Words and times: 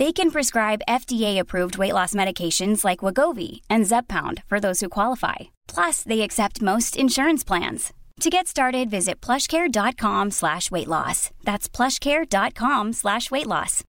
They 0.00 0.12
can 0.12 0.30
prescribe 0.30 0.80
FDA-approved 0.88 1.76
weight 1.76 1.92
loss 1.92 2.14
medications 2.14 2.86
like 2.86 3.00
Wagovi 3.04 3.60
and 3.68 3.84
Zepbound 3.84 4.42
for 4.46 4.58
those 4.58 4.80
who 4.80 4.88
qualify. 4.88 5.50
Plus, 5.68 6.02
they 6.02 6.22
accept 6.22 6.62
most 6.62 6.96
insurance 6.96 7.44
plans. 7.44 7.92
To 8.20 8.30
get 8.30 8.48
started, 8.48 8.88
visit 8.88 9.20
plushcare.com 9.20 10.30
slash 10.30 10.70
weight 10.70 10.88
loss. 10.88 11.30
That's 11.44 11.68
plushcare.com 11.68 12.94
slash 12.94 13.30
weight 13.30 13.46
loss. 13.46 13.84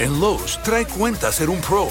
En 0.00 0.20
Lowe's, 0.20 0.56
trae 0.64 0.86
cuenta 0.86 1.30
ser 1.30 1.50
un 1.50 1.60
pro. 1.60 1.90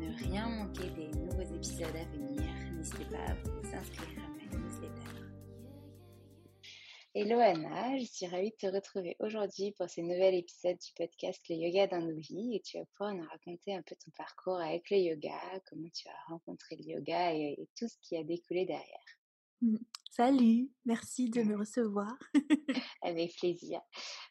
Ne 0.00 0.16
rien 0.16 0.48
manquer 0.48 0.88
des 0.90 1.08
nouveaux 1.08 1.54
épisodes 1.54 1.94
à 1.94 2.04
venir, 2.16 2.42
n'hésitez 2.72 3.04
pas 3.04 3.18
à 3.18 3.34
vous 3.34 3.74
inscrire 3.74 4.24
à 4.24 4.28
ma 4.30 4.58
newsletter. 4.58 5.20
Hello 7.14 7.38
Anna, 7.38 7.98
je 7.98 8.04
suis 8.04 8.26
ravie 8.26 8.50
de 8.50 8.56
te 8.56 8.74
retrouver 8.74 9.16
aujourd'hui 9.18 9.72
pour 9.72 9.90
ce 9.90 10.00
nouvel 10.00 10.34
épisode 10.36 10.78
du 10.78 10.92
podcast 10.96 11.42
Le 11.50 11.56
Yoga 11.56 11.98
nos 11.98 12.16
vies 12.16 12.56
et 12.56 12.60
tu 12.60 12.78
vas 12.78 12.84
pouvoir 12.96 13.14
nous 13.14 13.28
raconter 13.28 13.74
un 13.74 13.82
peu 13.82 13.94
ton 13.96 14.10
parcours 14.16 14.58
avec 14.58 14.88
le 14.90 14.96
yoga, 14.96 15.38
comment 15.68 15.88
tu 15.92 16.08
as 16.08 16.32
rencontré 16.32 16.76
le 16.76 16.84
yoga 16.84 17.34
et 17.34 17.58
tout 17.76 17.88
ce 17.88 17.96
qui 18.00 18.16
a 18.16 18.24
découlé 18.24 18.64
derrière. 18.64 19.19
Salut, 20.10 20.68
merci 20.84 21.30
de 21.30 21.42
me 21.42 21.56
recevoir. 21.56 22.12
Avec 23.02 23.34
plaisir. 23.36 23.80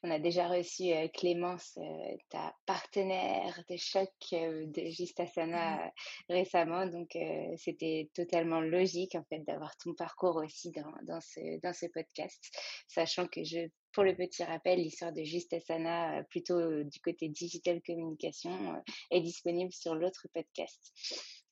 On 0.03 0.11
a 0.11 0.19
déjà 0.19 0.47
reçu 0.47 0.91
euh, 0.91 1.07
Clémence, 1.07 1.77
euh, 1.77 2.17
ta 2.29 2.53
partenaire 2.65 3.63
de 3.69 3.77
choc 3.77 4.11
euh, 4.33 4.65
de 4.67 4.89
Justasana 4.89 5.85
euh, 5.85 5.89
récemment, 6.29 6.85
donc 6.85 7.17
c'était 7.57 8.09
totalement 8.13 8.61
logique 8.61 9.15
en 9.15 9.23
fait 9.23 9.39
d'avoir 9.39 9.75
ton 9.77 9.93
parcours 9.93 10.35
aussi 10.35 10.71
dans, 10.71 10.91
dans, 11.03 11.21
ce, 11.21 11.59
dans 11.61 11.73
ce 11.73 11.85
podcast, 11.87 12.39
sachant 12.87 13.27
que 13.27 13.43
je, 13.43 13.69
pour 13.93 14.03
le 14.03 14.15
petit 14.15 14.43
rappel, 14.43 14.79
l'histoire 14.79 15.13
de 15.13 15.23
Justasana, 15.23 16.23
plutôt 16.29 16.83
du 16.83 16.99
côté 16.99 17.29
digital 17.29 17.81
communication, 17.81 18.83
est 19.11 19.21
disponible 19.21 19.71
sur 19.71 19.95
l'autre 19.95 20.27
podcast. 20.33 20.93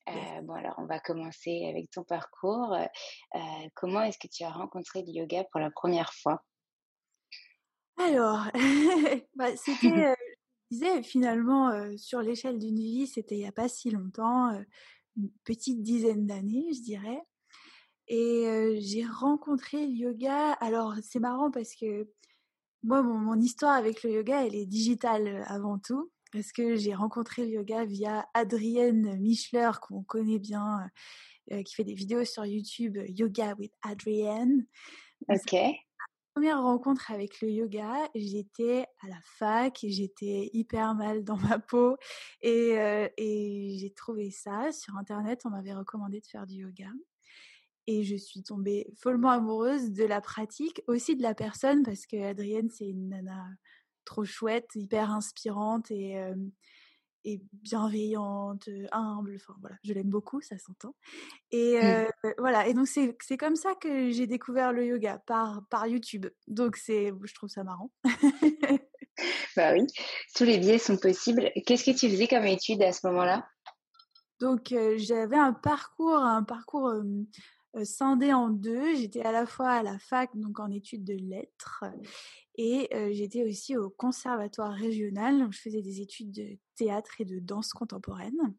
Euh, 0.08 0.40
bon, 0.42 0.54
alors 0.54 0.74
on 0.78 0.86
va 0.86 1.00
commencer 1.00 1.66
avec 1.68 1.90
ton 1.90 2.02
parcours. 2.02 2.74
Euh, 2.74 3.38
comment 3.74 4.02
est-ce 4.02 4.18
que 4.18 4.28
tu 4.28 4.44
as 4.44 4.50
rencontré 4.50 5.02
le 5.02 5.12
yoga 5.12 5.44
pour 5.44 5.60
la 5.60 5.70
première 5.70 6.12
fois? 6.14 6.42
Alors, 7.98 8.46
bah, 9.34 9.56
c'était, 9.56 9.86
euh, 10.10 10.14
je 10.70 10.76
disais 10.76 11.02
finalement 11.02 11.70
euh, 11.70 11.96
sur 11.96 12.20
l'échelle 12.20 12.58
d'une 12.58 12.78
vie, 12.78 13.06
c'était 13.06 13.34
il 13.36 13.40
n'y 13.40 13.46
a 13.46 13.52
pas 13.52 13.68
si 13.68 13.90
longtemps, 13.90 14.52
euh, 14.52 14.62
une 15.16 15.30
petite 15.44 15.82
dizaine 15.82 16.26
d'années, 16.26 16.72
je 16.72 16.82
dirais. 16.82 17.22
Et 18.06 18.46
euh, 18.46 18.76
j'ai 18.80 19.04
rencontré 19.04 19.86
le 19.86 19.92
yoga. 19.92 20.52
Alors, 20.54 20.94
c'est 21.02 21.18
marrant 21.18 21.50
parce 21.50 21.74
que 21.74 22.08
moi, 22.82 23.02
mon, 23.02 23.18
mon 23.18 23.40
histoire 23.40 23.74
avec 23.74 24.02
le 24.02 24.12
yoga, 24.12 24.46
elle 24.46 24.54
est 24.54 24.66
digitale 24.66 25.26
euh, 25.28 25.42
avant 25.46 25.78
tout. 25.78 26.10
Parce 26.32 26.52
que 26.52 26.76
j'ai 26.76 26.94
rencontré 26.94 27.44
le 27.44 27.52
yoga 27.52 27.84
via 27.84 28.28
Adrienne 28.34 29.18
Michler, 29.18 29.70
qu'on 29.80 30.02
connaît 30.02 30.38
bien, 30.38 30.88
euh, 31.52 31.62
qui 31.62 31.74
fait 31.74 31.84
des 31.84 31.94
vidéos 31.94 32.24
sur 32.24 32.44
YouTube, 32.44 32.98
euh, 32.98 33.06
Yoga 33.08 33.54
with 33.58 33.72
Adrienne. 33.82 34.66
Ok. 35.28 35.56
première 36.34 36.62
rencontre 36.62 37.10
avec 37.10 37.40
le 37.40 37.50
yoga, 37.50 38.08
j'étais 38.14 38.86
à 39.02 39.08
la 39.08 39.18
fac, 39.24 39.82
et 39.82 39.90
j'étais 39.90 40.50
hyper 40.52 40.94
mal 40.94 41.24
dans 41.24 41.36
ma 41.36 41.58
peau 41.58 41.96
et, 42.42 42.78
euh, 42.78 43.08
et 43.16 43.76
j'ai 43.80 43.90
trouvé 43.90 44.30
ça 44.30 44.70
sur 44.70 44.96
internet. 44.96 45.40
On 45.44 45.50
m'avait 45.50 45.74
recommandé 45.74 46.20
de 46.20 46.26
faire 46.26 46.46
du 46.46 46.56
yoga 46.56 46.90
et 47.88 48.04
je 48.04 48.16
suis 48.16 48.42
tombée 48.42 48.86
follement 48.94 49.30
amoureuse 49.30 49.92
de 49.92 50.04
la 50.04 50.20
pratique, 50.20 50.82
aussi 50.86 51.16
de 51.16 51.22
la 51.22 51.34
personne 51.34 51.82
parce 51.82 52.06
que 52.06 52.22
Adrienne 52.22 52.68
c'est 52.68 52.86
une 52.86 53.08
nana 53.08 53.46
trop 54.08 54.24
chouette, 54.24 54.70
hyper 54.74 55.10
inspirante 55.10 55.90
et 55.90 56.18
euh, 56.18 56.34
et 57.24 57.42
bienveillante, 57.52 58.68
humble. 58.90 59.36
Enfin 59.36 59.54
voilà, 59.60 59.76
je 59.84 59.92
l'aime 59.92 60.08
beaucoup, 60.08 60.40
ça 60.40 60.56
s'entend. 60.58 60.94
Et 61.50 61.76
Mmh. 61.78 62.32
voilà. 62.38 62.66
Et 62.68 62.74
donc 62.74 62.86
c'est 62.86 63.36
comme 63.36 63.56
ça 63.56 63.74
que 63.74 64.10
j'ai 64.10 64.26
découvert 64.26 64.72
le 64.72 64.86
yoga 64.86 65.18
par 65.26 65.62
par 65.68 65.86
YouTube. 65.86 66.26
Donc 66.46 66.76
c'est, 66.76 67.12
je 67.22 67.34
trouve 67.34 67.50
ça 67.50 67.64
marrant. 67.64 67.90
Bah 69.56 69.72
oui, 69.72 69.84
tous 70.36 70.44
les 70.44 70.58
biais 70.58 70.78
sont 70.78 70.96
possibles. 70.96 71.50
Qu'est-ce 71.66 71.84
que 71.84 71.96
tu 71.98 72.08
faisais 72.08 72.28
comme 72.28 72.46
étude 72.46 72.82
à 72.82 72.92
ce 72.92 73.06
moment-là? 73.08 73.46
Donc 74.40 74.72
j'avais 74.96 75.36
un 75.36 75.52
parcours 75.52 76.22
un 76.22 76.44
parcours, 76.44 76.92
scindé 77.84 78.32
en 78.32 78.50
2. 78.50 78.94
J'étais 78.96 79.22
à 79.22 79.32
la 79.32 79.46
fois 79.46 79.70
à 79.70 79.82
la 79.82 79.98
fac, 79.98 80.30
donc 80.34 80.60
en 80.60 80.70
études 80.70 81.04
de 81.04 81.14
lettres 81.14 81.84
et 82.56 82.88
j'étais 83.12 83.44
aussi 83.44 83.76
au 83.76 83.88
conservatoire 83.88 84.72
régional. 84.72 85.38
Donc 85.38 85.52
je 85.52 85.60
faisais 85.60 85.82
des 85.82 86.00
études 86.00 86.32
de 86.32 86.58
théâtre 86.76 87.20
et 87.20 87.24
de 87.24 87.38
danse 87.38 87.72
contemporaine. 87.72 88.54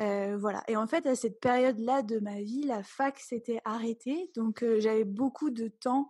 Heu, 0.00 0.36
voilà 0.36 0.62
et 0.66 0.76
en 0.76 0.86
fait, 0.86 1.06
à 1.06 1.14
cette 1.14 1.40
période-là 1.40 2.02
de 2.02 2.18
ma 2.18 2.42
vie, 2.42 2.64
la 2.64 2.82
fac 2.82 3.18
s'était 3.18 3.60
arrêtée. 3.64 4.30
Donc 4.34 4.64
j'avais 4.78 5.04
beaucoup 5.04 5.50
de 5.50 5.68
temps 5.68 6.08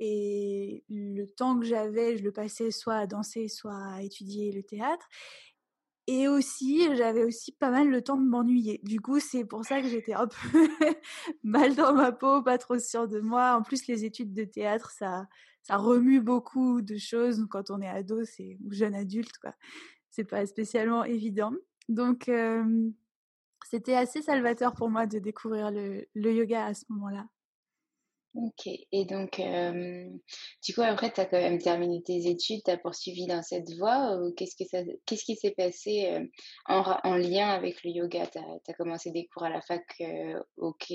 et 0.00 0.84
le 0.88 1.26
temps 1.26 1.58
que 1.58 1.66
j'avais, 1.66 2.16
je 2.16 2.22
le 2.22 2.32
passais 2.32 2.70
soit 2.70 2.96
à 2.96 3.06
danser, 3.06 3.48
soit 3.48 3.76
à 3.94 4.02
étudier 4.02 4.52
le 4.52 4.62
théâtre 4.62 5.06
et 6.06 6.28
aussi, 6.28 6.88
j'avais 6.96 7.24
aussi 7.24 7.52
pas 7.52 7.70
mal 7.70 7.88
le 7.88 8.02
temps 8.02 8.16
de 8.16 8.24
m'ennuyer. 8.24 8.80
Du 8.84 9.00
coup, 9.00 9.18
c'est 9.20 9.44
pour 9.44 9.64
ça 9.64 9.80
que 9.82 9.88
j'étais 9.88 10.14
un 10.14 10.26
peu 10.52 10.68
mal 11.42 11.74
dans 11.74 11.94
ma 11.94 12.12
peau, 12.12 12.42
pas 12.42 12.58
trop 12.58 12.78
sûre 12.78 13.08
de 13.08 13.20
moi. 13.20 13.56
En 13.56 13.62
plus, 13.62 13.86
les 13.88 14.04
études 14.04 14.32
de 14.32 14.44
théâtre, 14.44 14.90
ça 14.90 15.26
ça 15.62 15.76
remue 15.78 16.20
beaucoup 16.20 16.80
de 16.80 16.96
choses 16.96 17.44
quand 17.50 17.70
on 17.70 17.80
est 17.82 17.88
ado, 17.88 18.24
c'est 18.24 18.56
ou 18.64 18.72
jeune 18.72 18.94
adulte, 18.94 19.36
quoi. 19.38 19.52
C'est 20.10 20.24
pas 20.24 20.46
spécialement 20.46 21.04
évident. 21.04 21.52
Donc 21.88 22.28
hem, 22.28 22.94
c'était 23.66 23.96
assez 23.96 24.22
salvateur 24.22 24.74
pour 24.74 24.90
moi 24.90 25.06
de 25.06 25.18
découvrir 25.20 25.70
le 25.72 26.06
le 26.14 26.32
yoga 26.34 26.66
à 26.66 26.74
ce 26.74 26.84
moment-là. 26.90 27.26
OK 28.38 28.66
et 28.92 29.06
donc 29.06 29.38
hem, 29.40 30.18
du 30.62 30.74
coup, 30.74 30.82
après, 30.82 31.10
tu 31.12 31.20
as 31.20 31.24
quand 31.26 31.38
même 31.40 31.58
terminé 31.58 32.02
tes 32.02 32.26
études, 32.28 32.60
tu 32.64 32.70
as 32.70 32.76
poursuivi 32.76 33.26
dans 33.26 33.42
cette 33.42 33.70
voie 33.78 34.16
ou 34.20 34.32
qu'est-ce 34.34 34.56
que 34.56 34.68
ça 34.68 34.82
qu'est-ce 35.06 35.24
qui 35.24 35.36
s'est 35.36 35.52
passé, 35.56 36.06
heu, 36.20 36.30
en 36.68 37.16
lien 37.16 37.48
avec 37.48 37.82
le 37.82 37.90
yoga? 37.92 38.26
Tu 38.26 38.38
as 38.38 38.74
commencé 38.74 39.10
des 39.10 39.26
cours 39.26 39.44
à 39.44 39.50
la 39.50 39.62
fac, 39.62 39.84
heu, 40.02 40.42
OK, 40.58 40.92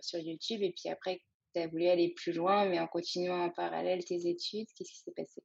sur 0.00 0.18
YouTube 0.18 0.62
et 0.62 0.72
puis 0.72 0.88
après, 0.90 1.20
tu 1.54 1.60
as 1.60 1.68
voulu 1.68 1.86
aller 1.86 2.12
plus 2.14 2.32
loin, 2.32 2.68
mais 2.68 2.80
en 2.80 2.88
continuant 2.88 3.44
en 3.44 3.50
parallèle 3.50 4.04
tes 4.04 4.26
études, 4.28 4.66
qu'est-ce 4.76 4.90
qui 4.92 4.98
s'est 5.04 5.12
passé? 5.16 5.42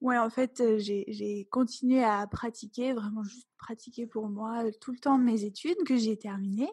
Ouais, 0.00 0.18
en 0.18 0.28
fait, 0.28 0.62
j'ai 0.78 1.04
j'ai 1.08 1.46
continué 1.50 2.02
à 2.04 2.26
pratiquer, 2.26 2.92
vraiment 2.92 3.22
juste 3.24 3.48
pratiquer 3.58 4.06
pour 4.06 4.28
moi, 4.28 4.64
tout 4.80 4.92
le 4.92 4.98
temps 4.98 5.18
de 5.18 5.24
mes 5.24 5.44
études 5.44 5.82
que 5.86 5.96
j'ai 5.96 6.18
terminées 6.18 6.70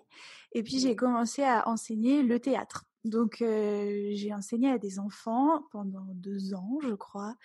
et 0.54 0.64
puis 0.64 0.80
j'ai 0.80 0.96
Mmh. 0.96 0.98
commencé 0.98 1.44
à 1.44 1.68
enseigner 1.70 2.24
le 2.24 2.40
théâtre. 2.40 2.86
Donc 3.06 3.38
j'ai 3.40 4.34
enseigné 4.34 4.70
à 4.72 4.78
des 4.78 5.00
enfants 5.00 5.64
pendant 5.72 6.06
2 6.16 6.54
ans, 6.54 6.80
je 6.84 6.94
crois, 6.96 7.36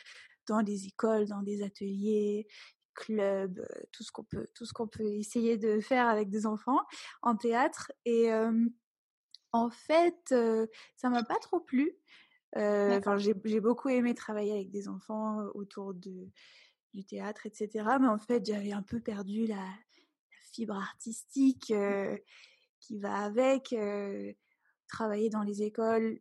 dans 0.48 0.62
des 0.62 0.86
écoles, 0.88 1.26
dans 1.28 1.42
des 1.42 1.62
ateliers, 1.64 2.48
clubs, 2.94 3.66
tout 3.92 4.04
ce 4.04 4.12
qu'on 4.12 4.24
peut 4.24 4.48
tout 4.54 4.66
ce 4.66 4.72
qu'on 4.74 4.88
peut 4.88 5.04
essayer 5.04 5.58
de 5.58 5.80
faire 5.80 6.08
avec 6.08 6.30
des 6.30 6.46
enfants 6.46 6.80
en 7.22 7.36
théâtre 7.36 7.92
et 8.06 8.30
en 9.52 9.70
fait, 9.70 10.32
heu, 10.32 10.68
ça 10.96 11.10
m'a 11.10 11.24
pas 11.24 11.38
trop 11.40 11.60
plu. 11.60 11.92
Enfin, 12.88 13.16
j'ai 13.18 13.60
beaucoup 13.60 13.88
aimé 13.88 14.14
travailler 14.14 14.52
avec 14.52 14.70
des 14.70 14.88
enfants 14.88 15.42
autour 15.54 15.94
de 15.94 16.30
du 16.94 17.04
théâtre 17.06 17.46
et 17.46 17.52
cetera, 17.54 17.98
mais 18.00 18.08
en 18.08 18.18
fait, 18.18 18.44
j'avais 18.46 18.72
un 18.72 18.82
peu 18.82 19.00
perdu 19.00 19.46
la 19.46 19.56
la 19.56 20.42
fibre 20.52 20.76
artistique, 20.76 21.72
heu, 21.72 22.18
qui 22.80 22.98
va 22.98 23.16
avec, 23.24 23.74
travailler 24.88 25.30
dans 25.30 25.42
les 25.42 25.62
écoles 25.62 26.20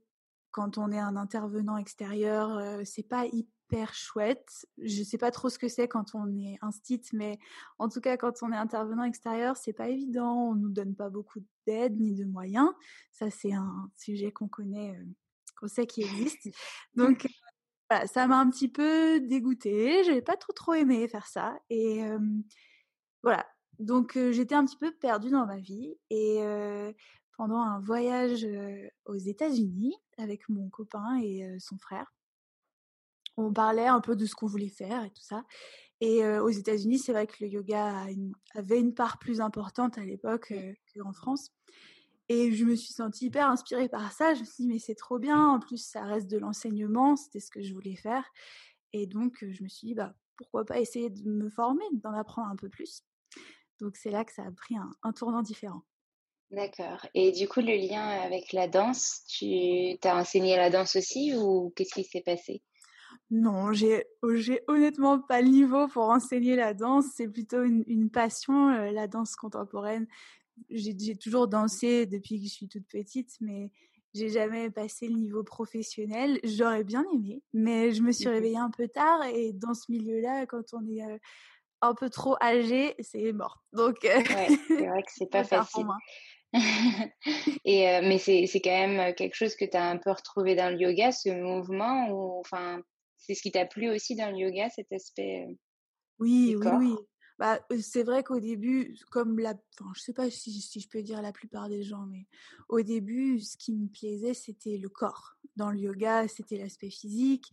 quand 0.55 0.77
on 0.77 0.89
est 0.89 0.99
un 0.99 1.17
intervenant 1.17 1.75
extérieur, 1.75 2.57
heu, 2.59 2.85
c'est 2.85 3.03
pas 3.03 3.25
hyper 3.25 3.93
chouette. 3.93 4.65
Je 4.77 5.03
sais 5.03 5.17
pas 5.17 5.29
trop 5.29 5.49
ce 5.49 5.59
que 5.59 5.67
c'est 5.67 5.89
quand 5.89 6.15
on 6.15 6.33
est 6.37 6.57
instit, 6.61 7.01
mais 7.11 7.39
en 7.77 7.89
tout 7.89 7.99
cas, 7.99 8.15
quand 8.15 8.35
on 8.41 8.53
est 8.53 8.57
intervenant 8.57 9.03
extérieur, 9.03 9.57
c'est 9.57 9.73
pas 9.73 9.89
évident. 9.89 10.51
On 10.51 10.55
nous 10.55 10.69
donne 10.69 10.95
pas 10.95 11.09
beaucoup 11.09 11.41
d'aide 11.67 11.99
ni 11.99 12.15
de 12.15 12.23
moyens. 12.23 12.69
Ça, 13.11 13.29
c'est 13.29 13.51
un 13.51 13.91
sujet 13.97 14.31
qu'on 14.31 14.47
connaît, 14.47 14.97
qu'on 15.59 15.67
sait 15.67 15.87
qui 15.87 16.03
existe. 16.03 16.47
Donc 16.95 17.27
voilà, 17.89 18.07
ça 18.07 18.25
m'a 18.25 18.39
un 18.39 18.49
petit 18.49 18.69
peu 18.69 19.19
dégoûtée. 19.19 20.05
J'avais 20.05 20.21
pas 20.21 20.37
trop, 20.37 20.53
trop 20.53 20.73
aimé 20.73 21.05
faire 21.09 21.27
ça 21.27 21.59
et 21.69 22.01
voilà. 23.23 23.45
Donc 23.77 24.17
j'étais 24.31 24.55
un 24.55 24.63
petit 24.63 24.77
peu 24.77 24.93
perdue 24.93 25.31
dans 25.31 25.45
ma 25.45 25.57
vie 25.57 25.97
et 26.09 26.39
pendant 27.37 27.59
un 27.61 27.79
voyage, 27.79 28.45
aux 29.05 29.15
États-Unis 29.15 29.95
avec 30.17 30.49
mon 30.49 30.69
copain 30.69 31.19
et 31.21 31.57
son 31.59 31.77
frère 31.77 32.11
on 33.37 33.51
parlait 33.53 33.87
un 33.87 33.99
peu 33.99 34.15
de 34.15 34.25
ce 34.25 34.33
qu'on 34.35 34.47
voulait 34.47 34.69
faire 34.69 35.03
et 35.03 35.09
tout 35.09 35.21
ça 35.21 35.43
et 36.01 36.25
aux 36.39 36.49
États-Unis, 36.49 36.99
c'est 36.99 37.13
vrai 37.13 37.27
que 37.27 37.35
le 37.41 37.47
yoga 37.49 38.03
a 38.03 38.11
une 38.11 38.33
avait 38.55 38.79
une 38.79 38.93
part 38.95 39.19
plus 39.19 39.41
importante 39.41 39.97
à 39.97 40.05
l'époque, 40.05 40.53
Mmh. 40.53 40.75
qu'en 40.95 41.13
France 41.13 41.51
et 42.29 42.53
je 42.53 42.65
me 42.65 42.75
suis 42.75 42.93
sentie 42.93 43.27
hyper 43.27 43.49
inspirée 43.49 43.89
par 43.89 44.11
ça. 44.13 44.33
Je 44.35 44.41
me 44.41 44.45
suis 44.45 44.63
dit: 44.65 44.67
«Mais 44.69 44.79
c'est 44.79 44.95
trop 44.95 45.19
bien, 45.19 45.47
en 45.49 45.59
plus 45.59 45.77
ça 45.85 46.03
reste 46.05 46.29
de 46.31 46.37
l'enseignement», 46.39 47.15
c'était 47.17 47.39
ce 47.41 47.51
que 47.51 47.63
je 47.63 47.73
voulais 47.73 47.95
faire 47.97 48.25
et 48.93 49.07
donc 49.07 49.45
je 49.49 49.63
me 49.63 49.69
suis 49.69 49.87
dit: 49.89 49.95
«Bah, 49.95 50.15
pourquoi 50.37 50.65
pas 50.65 50.79
essayer 50.81 51.09
de 51.11 51.29
me 51.29 51.49
former, 51.49 51.85
d'en 51.93 52.13
apprendre 52.13 52.49
un 52.49 52.55
peu 52.57 52.69
plus?» 52.69 53.03
donc 53.81 53.97
c'est 53.97 54.11
là 54.11 54.25
que 54.25 54.33
ça 54.33 54.43
a 54.45 54.51
pris 54.51 54.77
un 54.77 54.91
un 55.03 55.13
tournant 55.13 55.41
différent. 55.43 55.83
D'accord 56.49 57.05
et 57.13 57.31
du 57.31 57.47
coup, 57.47 57.59
le 57.61 57.75
lien 57.77 58.01
avec 58.07 58.51
la 58.51 58.67
danse, 58.67 59.23
tu 59.27 59.95
tu 60.01 60.07
as 60.07 60.15
enseigné 60.17 60.55
la 60.57 60.71
danse 60.71 60.95
aussi 60.95 61.35
ou 61.35 61.71
qu'est-ce 61.75 61.93
qui 61.93 62.03
s'est 62.03 62.21
passé? 62.23 62.63
Non, 63.31 63.73
j'ai 63.73 64.05
honnêtement 64.67 65.19
pas 65.19 65.41
le 65.41 65.49
niveau 65.49 65.87
pour 65.87 66.03
enseigner 66.09 66.55
la 66.55 66.73
danse, 66.73 67.05
c'est 67.15 67.27
plutôt 67.27 67.63
une 67.63 67.83
une 67.87 68.09
passion, 68.11 68.69
heu, 68.71 68.91
la 68.91 69.07
danse 69.07 69.35
contemporaine. 69.35 70.07
J'ai 70.69 71.17
toujours 71.17 71.47
dansé 71.49 72.05
depuis 72.07 72.39
que 72.39 72.47
je 72.47 72.53
suis 72.53 72.67
toute 72.69 72.87
petite, 72.87 73.31
mais 73.41 73.71
j'ai 74.13 74.29
jamais 74.29 74.71
passé 74.71 75.07
le 75.09 75.15
niveau 75.15 75.43
professionnel. 75.43 76.39
J'aurais 76.43 76.83
bien 76.85 77.05
aimé, 77.13 77.43
mais 77.53 77.91
je 77.93 78.01
me 78.03 78.11
suis 78.13 78.29
réveillée 78.29 78.57
un 78.59 78.71
peu 78.71 78.87
tard 78.89 79.23
et 79.25 79.53
dans 79.53 79.73
ce 79.75 79.91
milieu-là, 79.91 80.45
quand 80.47 80.73
on 80.73 80.87
est, 80.87 81.03
heu, 81.05 81.19
un 81.81 81.95
peu 81.95 82.09
trop 82.09 82.37
âgé, 82.43 82.95
c'est 83.01 83.33
mort. 83.33 83.63
Donc 83.73 84.07
Ouais, 84.27 84.51
c'est 84.75 84.87
vrai 84.87 85.03
que 85.03 85.11
c'est 85.11 85.29
pas 85.31 85.43
facile 85.43 85.85
moi. 85.85 85.97
et 87.65 87.87
heu, 87.87 88.01
mais 88.07 88.17
c'est 88.19 88.47
c'est 88.47 88.61
quand 88.61 88.69
même, 88.87 89.13
quelque 89.15 89.35
chose 89.35 89.55
que 89.55 89.65
tu 89.65 89.77
as 89.77 89.89
un 89.89 89.97
peu 89.97 90.11
retrouvé 90.11 90.55
dans 90.55 90.69
le 90.73 90.79
yoga, 90.81 91.11
ce 91.11 91.29
mouvement 91.29 92.09
ou 92.09 92.39
enfin, 92.39 92.81
c'est 93.17 93.33
ce 93.35 93.41
qui 93.41 93.51
t'a 93.51 93.65
plu 93.65 93.89
aussi 93.89 94.15
dans 94.15 94.31
le 94.31 94.37
yoga, 94.37 94.69
cet 94.69 94.91
aspect, 94.93 95.45
heu, 95.49 95.57
Oui, 96.19 96.55
oui, 96.55 96.71
oui. 96.73 97.07
Bah, 97.37 97.59
c'est 97.81 98.03
vrai 98.03 98.23
qu'au 98.23 98.39
début, 98.39 98.95
comme 99.11 99.39
la 99.39 99.55
enfin, 99.81 99.91
je 99.93 99.99
sais 100.01 100.13
pas 100.13 100.29
si 100.29 100.53
si 100.61 100.79
je 100.79 100.87
peux 100.87 101.03
dire 101.03 101.21
la 101.21 101.33
plupart 101.33 101.67
des 101.67 101.83
gens, 101.83 102.05
mais 102.05 102.27
au 102.69 102.81
début, 102.81 103.39
ce 103.41 103.57
qui 103.57 103.73
me 103.73 103.87
plaisait, 103.89 104.33
c'était 104.33 104.77
le 104.77 104.87
corps. 104.87 105.35
Dans 105.57 105.69
le 105.71 105.79
yoga, 105.79 106.27
c'était 106.29 106.57
l'aspect 106.57 106.89
physique, 106.89 107.51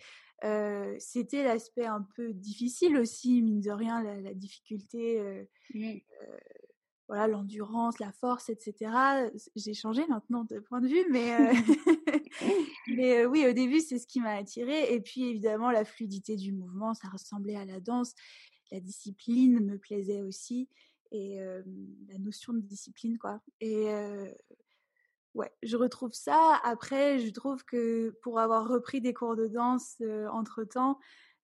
c'était 0.98 1.42
l'aspect 1.44 1.86
un 1.86 2.02
peu 2.14 2.32
difficile 2.32 2.96
aussi, 2.96 3.42
mine 3.42 3.60
de 3.60 3.70
rien, 3.72 4.02
la 4.02 4.20
la 4.20 4.34
difficulté, 4.34 5.48
Mmh. 5.74 6.00
Voilà, 7.08 7.28
l'endurance, 7.28 7.98
la 7.98 8.12
force 8.12 8.48
et 8.50 8.56
cetera. 8.60 9.28
C 9.36 9.50
j'ai 9.56 9.74
changé 9.74 10.06
maintenant 10.08 10.44
de 10.44 10.58
point 10.60 10.80
de 10.80 10.88
vue, 10.88 11.04
mais 11.10 11.32
heu, 11.34 11.52
mais 12.86 13.22
heu, 13.24 13.26
oui, 13.26 13.46
au 13.48 13.52
début, 13.52 13.80
c'est 13.80 13.98
ce 13.98 14.06
qui 14.06 14.20
m'a 14.20 14.34
attirée 14.36 14.92
et 14.94 15.00
puis 15.00 15.24
évidemment 15.24 15.70
la 15.70 15.84
fluidité 15.84 16.36
du 16.36 16.52
mouvement, 16.52 16.94
ça 16.94 17.08
ressemblait 17.08 17.56
à 17.56 17.64
la 17.64 17.80
danse. 17.80 18.14
La 18.72 18.80
discipline 18.80 19.60
me 19.64 19.78
plaisait 19.78 20.22
aussi 20.22 20.68
et 21.12 21.34
hem, 21.36 21.88
la 22.08 22.18
notion 22.18 22.52
de 22.54 22.60
discipline, 22.60 23.18
quoi 23.18 23.42
et 23.60 23.86
ouais, 25.34 25.50
je 25.62 25.76
retrouve 25.76 26.12
ça. 26.12 26.60
Après, 26.64 27.18
je 27.18 27.30
trouve 27.30 27.64
que 27.64 28.10
pour 28.22 28.38
avoir 28.40 28.68
repris 28.68 29.00
des 29.00 29.14
cours 29.14 29.36
de 29.36 29.46
danse, 29.46 29.96
heu, 30.02 30.28
entre-temps, 30.30 30.98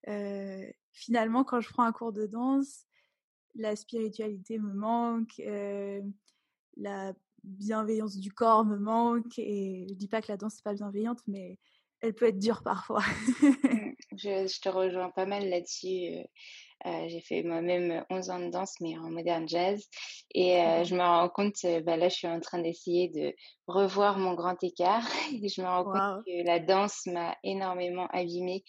heu, 0.09 0.67
finalement, 0.93 1.45
quand 1.45 1.61
je 1.61 1.71
prends 1.71 1.85
un 1.85 1.93
cours 1.93 2.13
de 2.13 2.27
danse, 2.27 2.87
la 3.59 3.77
spiritualité 3.77 4.59
me 4.59 4.73
manque, 4.75 5.41
heu, 5.41 6.03
la 6.77 7.15
bienveillance 7.45 8.19
du 8.19 8.33
corps 8.33 8.65
me 8.67 8.79
manque 8.79 9.39
et 9.39 9.87
je 9.91 9.95
dis 9.95 10.09
pas 10.09 10.23
que 10.23 10.29
la 10.33 10.37
danse, 10.39 10.57
c'est 10.57 10.65
pas 10.65 10.75
bienveillante, 10.75 11.21
mais 11.29 11.59
elle 12.01 12.15
peut 12.15 12.27
être 12.27 12.39
dure 12.39 12.63
parfois. 12.63 13.03
Mmh, 13.71 13.93
je 14.13 14.47
je 14.49 14.61
te 14.61 14.69
rejoins 14.69 15.11
pas 15.11 15.27
mal 15.27 15.49
là-dessus, 15.49 16.17
heu 16.19 16.25
heu, 16.87 17.09
j'ai 17.09 17.21
fait 17.23 17.43
moi-même 17.45 18.05
11 18.11 18.31
ans 18.31 18.41
de 18.41 18.51
danse, 18.51 18.77
mais 18.81 18.97
en 18.99 19.11
moderne 19.11 19.49
jazz 19.49 19.89
et 20.35 20.85
je 20.85 20.95
me 20.97 21.03
rends 21.03 21.29
compte, 21.31 21.57
bah, 21.85 21.97
là, 21.99 22.09
je 22.11 22.17
suis 22.17 22.29
en 22.29 22.41
train 22.41 22.61
d'essayer 22.61 23.09
de 23.11 23.35
revoir 23.69 24.19
mon 24.19 24.35
grand 24.35 24.63
écart 24.65 25.07
et 25.43 25.49
je 25.49 25.63
me 25.63 25.69
rends 25.69 25.87
compte 25.87 26.03
que 26.27 26.45
la 26.47 26.61
danse 26.61 27.07
m'a 27.07 27.37
énormément 27.45 28.09
abîmée, 28.13 28.65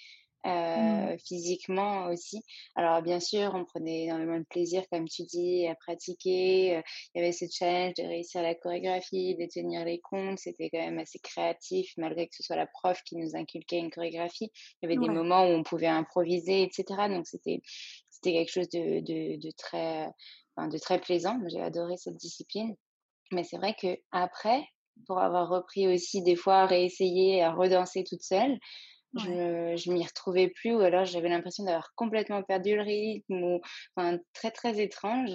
euh, 0.45 1.17
physiquement 1.17 2.05
aussi. 2.07 2.41
Alors 2.75 3.01
bien 3.01 3.19
sûr, 3.19 3.51
on 3.55 3.65
prenait 3.65 4.05
énormément 4.05 4.37
de 4.37 4.45
plaisir, 4.49 4.83
comme 4.91 5.07
tu 5.07 5.23
dis, 5.23 5.67
à 5.67 5.75
pratiquer. 5.75 6.77
Euh, 6.77 6.81
il 7.13 7.21
y 7.21 7.23
avait 7.23 7.33
ce 7.33 7.45
challenge 7.51 7.93
de 7.95 8.03
réussir 8.03 8.41
la 8.41 8.55
chorégraphie, 8.55 9.35
de 9.35 9.45
tenir 9.47 9.83
les 9.83 9.99
comptes. 9.99 10.39
C'était 10.39 10.69
quand 10.69 10.79
même 10.79 10.99
assez 10.99 11.19
créatif, 11.19 11.91
malgré 11.97 12.27
que 12.27 12.35
ce 12.35 12.43
soit 12.43 12.55
la 12.55 12.67
prof 12.67 13.01
qui 13.03 13.17
nous 13.17 13.35
inculquait 13.35 13.79
une 13.79 13.91
chorégraphie. 13.91 14.51
Il 14.81 14.89
y 14.89 14.93
avait 14.93 15.05
des 15.05 15.13
moments 15.13 15.43
où 15.43 15.49
on 15.51 15.63
pouvait 15.63 15.87
improviser, 15.87 16.63
etc. 16.63 17.09
Donc 17.09 17.27
c'était 17.27 17.61
c'était 18.09 18.33
quelque 18.33 18.51
chose 18.51 18.69
de, 18.69 18.99
de, 19.01 19.41
de 19.41 19.51
très 19.57 20.07
enfin, 20.55 20.67
de 20.67 20.77
très 20.77 20.99
plaisant. 20.99 21.37
J'ai 21.47 21.61
adoré 21.61 21.97
cette 21.97 22.17
discipline. 22.17 22.75
Mais 23.31 23.43
c'est 23.43 23.57
vrai 23.57 23.75
que 23.79 23.97
après, 24.11 24.63
pour 25.05 25.19
avoir 25.19 25.49
repris 25.49 25.87
aussi 25.87 26.21
des 26.23 26.35
fois 26.35 26.61
à 26.61 26.65
réessayer 26.65 27.43
à 27.43 27.53
redanser 27.53 28.03
toute 28.03 28.23
seule, 28.23 28.57
je, 29.15 29.75
je 29.75 29.91
m'y 29.91 30.05
retrouvais 30.05 30.49
plus 30.49 30.75
ou 30.75 30.81
alors 30.81 31.05
j'avais 31.05 31.29
l'impression 31.29 31.63
d'avoir 31.63 31.93
complètement 31.95 32.43
perdu 32.43 32.75
le 32.75 32.81
rythme 32.81 33.43
ou 33.43 33.61
enfin 33.95 34.17
très 34.33 34.51
très 34.51 34.79
étrange 34.81 35.31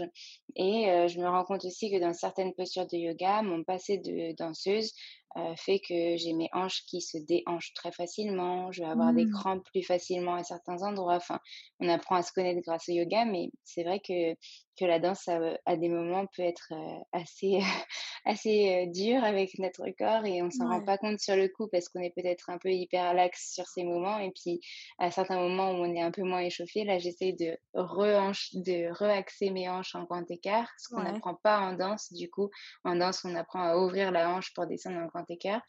et 0.55 0.91
euh, 0.91 1.09
je 1.09 1.19
me 1.19 1.27
rends 1.27 1.45
compte 1.45 1.65
aussi 1.65 1.91
que 1.91 1.99
dans 1.99 2.13
certaines 2.13 2.55
postures 2.55 2.87
de 2.87 2.97
yoga 2.97 3.43
mon 3.43 3.65
passé 3.65 3.99
de 3.99 4.35
danseuse 4.37 4.93
euh, 5.37 5.55
fait 5.57 5.81
que 5.81 6.17
j'ai 6.17 6.33
mes 6.33 6.49
hanches 6.53 6.85
qui 6.87 7.01
se 7.01 7.19
déhanchent 7.19 7.75
très 7.75 7.91
facilement, 7.91 8.71
je 8.71 8.85
vais 8.85 8.89
avoir 8.89 9.13
des 9.13 9.25
mmh. 9.25 9.33
crampes 9.33 9.65
plus 9.65 9.83
facilement 9.83 10.37
à 10.37 10.45
certains 10.45 10.81
endroits. 10.85 11.17
Enfin, 11.17 11.41
on 11.81 11.89
apprend 11.89 12.15
à 12.15 12.23
se 12.23 12.31
connaître 12.33 12.61
grâce 12.61 12.89
au 12.89 12.93
yoga, 12.93 13.25
mais 13.25 13.51
c'est 13.65 13.83
vrai 13.83 13.99
que, 13.99 14.35
que 14.79 14.85
la 14.85 15.01
danse, 15.01 15.27
à, 15.27 15.77
des 15.77 15.89
moments, 15.89 16.27
peut 16.37 16.45
être 16.45 16.73
assez, 17.13 17.59
assez 18.25 18.87
euh, 18.87 18.91
dure 18.91 19.23
avec 19.23 19.59
notre 19.59 19.85
corps 19.99 20.25
et 20.25 20.43
on 20.43 20.51
s'en 20.51 20.69
rend 20.69 20.83
pas 20.83 20.99
compte 20.99 21.21
sur 21.21 21.37
le 21.37 21.49
coup 21.49 21.69
parce 21.69 21.89
qu'on 21.89 22.01
est 22.01 22.15
peut-être 22.15 22.51
un 22.51 22.59
peu 22.59 22.71
hyper 22.71 23.15
lax 23.15 23.53
sur 23.53 23.67
ces 23.67 23.85
moments. 23.85 24.19
Et 24.19 24.31
puis, 24.31 24.61
à 24.99 25.11
certains 25.11 25.39
moments 25.39 25.73
où 25.73 25.85
on 25.85 25.95
est 25.95 26.01
un 26.01 26.11
peu 26.11 26.23
moins 26.23 26.41
échauffé, 26.41 26.85
là, 26.85 26.99
j'essaie 26.99 27.33
de, 27.33 27.57
re 27.75 28.33
de 28.55 28.93
reaxer 28.93 29.51
mes 29.51 29.69
hanches 29.69 29.95
en 29.95 30.05
grand 30.05 30.29
écart, 30.31 30.71
ce 30.79 30.89
qu'on 30.89 31.03
n'apprend 31.03 31.35
pas 31.35 31.61
en 31.61 31.75
danse. 31.75 32.13
Du 32.13 32.31
coup, 32.31 32.51
en 32.85 32.97
danse, 32.97 33.25
on 33.25 33.35
apprend 33.35 33.63
à 33.63 33.77
ouvrir 33.77 34.11
la 34.11 34.31
hanche 34.31 34.53
pour 34.55 34.67
descendre 34.67 34.99
en 34.99 35.07
grand 35.07 35.29
écart. 35.31 35.63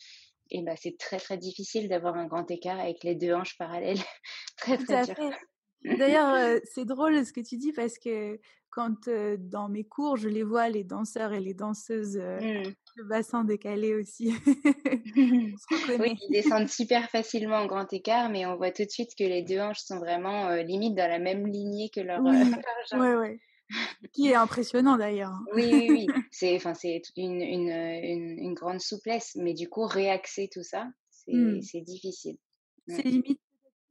Et 0.52 0.62
bah, 0.62 0.76
c'est 0.78 0.98
très 0.98 1.18
très 1.18 1.38
difficile 1.38 1.90
d'avoir 1.90 2.16
un 2.16 2.28
grand 2.28 2.50
écart 2.52 2.80
avec 2.80 3.04
les 3.04 3.16
deux 3.16 3.34
hanches 3.34 3.58
parallèles. 3.58 4.00
très 4.58 4.78
très 4.78 5.06
dur. 5.06 5.16
D'ailleurs, 5.98 6.60
c'est 6.66 6.86
drôle 6.86 7.26
ce 7.26 7.34
que 7.34 7.42
tu 7.42 7.58
dis 7.58 7.72
parce 7.72 7.98
que 7.98 8.40
quand 8.70 9.10
dans 9.40 9.70
mes 9.70 9.86
cours, 9.86 10.18
je 10.18 10.28
les 10.28 10.44
vois, 10.44 10.68
les 10.68 10.84
danseurs 10.84 11.32
et 11.32 11.40
les 11.40 11.54
danseuses, 11.54 12.18
mmh. 12.18 12.74
le 12.98 13.04
bassin 13.06 13.46
décalé 13.46 13.96
aussi. 13.96 14.34
oui, 15.16 16.18
ils 16.22 16.30
descendent 16.32 16.68
super 16.68 17.10
facilement 17.10 17.58
en 17.58 17.68
grand 17.68 17.92
écart, 17.94 18.30
mais 18.30 18.46
on 18.46 18.58
voit 18.58 18.72
tout 18.72 18.84
de 18.84 18.90
suite 18.90 19.16
que 19.18 19.24
les 19.24 19.44
deux 19.44 19.60
hanches 19.60 19.80
sont 19.80 20.00
vraiment 20.00 20.54
limite 20.56 20.96
dans 20.96 21.10
la 21.10 21.20
même 21.20 21.48
lignée 21.48 21.90
que 21.90 22.02
leur, 22.02 22.22
oui. 22.22 22.36
Ouais, 23.00 23.16
ouais 23.16 23.40
qui 24.14 24.28
est 24.28 24.36
impressionnant 24.36 24.98
d'ailleurs. 24.98 25.32
Hein. 25.32 25.46
Oui, 25.54 25.70
oui, 25.72 25.88
oui. 25.90 26.08
C'est, 26.32 26.60
c'est 26.76 27.02
une, 27.18 27.42
une, 27.42 27.70
une, 27.72 28.54
grande 28.54 28.82
souplesse, 28.82 29.36
mais 29.36 29.54
du 29.54 29.70
coup, 29.70 29.86
réaxer 29.86 30.50
tout 30.52 30.64
ça, 30.64 30.88
c'est, 31.10 31.34
mmh. 31.34 31.62
c'est 31.62 31.82
difficile. 31.82 32.38
C'est 32.88 33.04
limite 33.04 33.40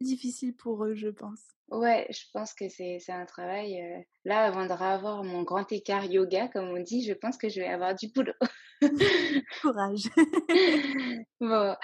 difficile 0.01 0.55
pour 0.55 0.85
eux, 0.85 0.95
je 0.95 1.09
pense. 1.09 1.41
Ouais, 1.71 2.07
je 2.11 2.25
pense 2.33 2.53
que 2.53 2.69
c'est, 2.69 3.01
un 3.09 3.25
travail. 3.25 3.83
là, 4.25 4.45
avant 4.45 4.67
de 4.67 4.73
avoir 4.73 5.25
mon 5.25 5.43
grand 5.43 5.71
écart 5.73 6.05
yoga, 6.05 6.49
comme 6.49 6.69
on 6.69 6.81
dit, 6.81 7.05
je 7.05 7.15
pense 7.15 7.39
que 7.39 7.49
je 7.49 7.61
vais 7.61 7.67
avoir 7.67 7.95
du 7.95 8.09
boulot. 8.09 8.35
Courage. 9.63 10.05
bon, 11.41 11.75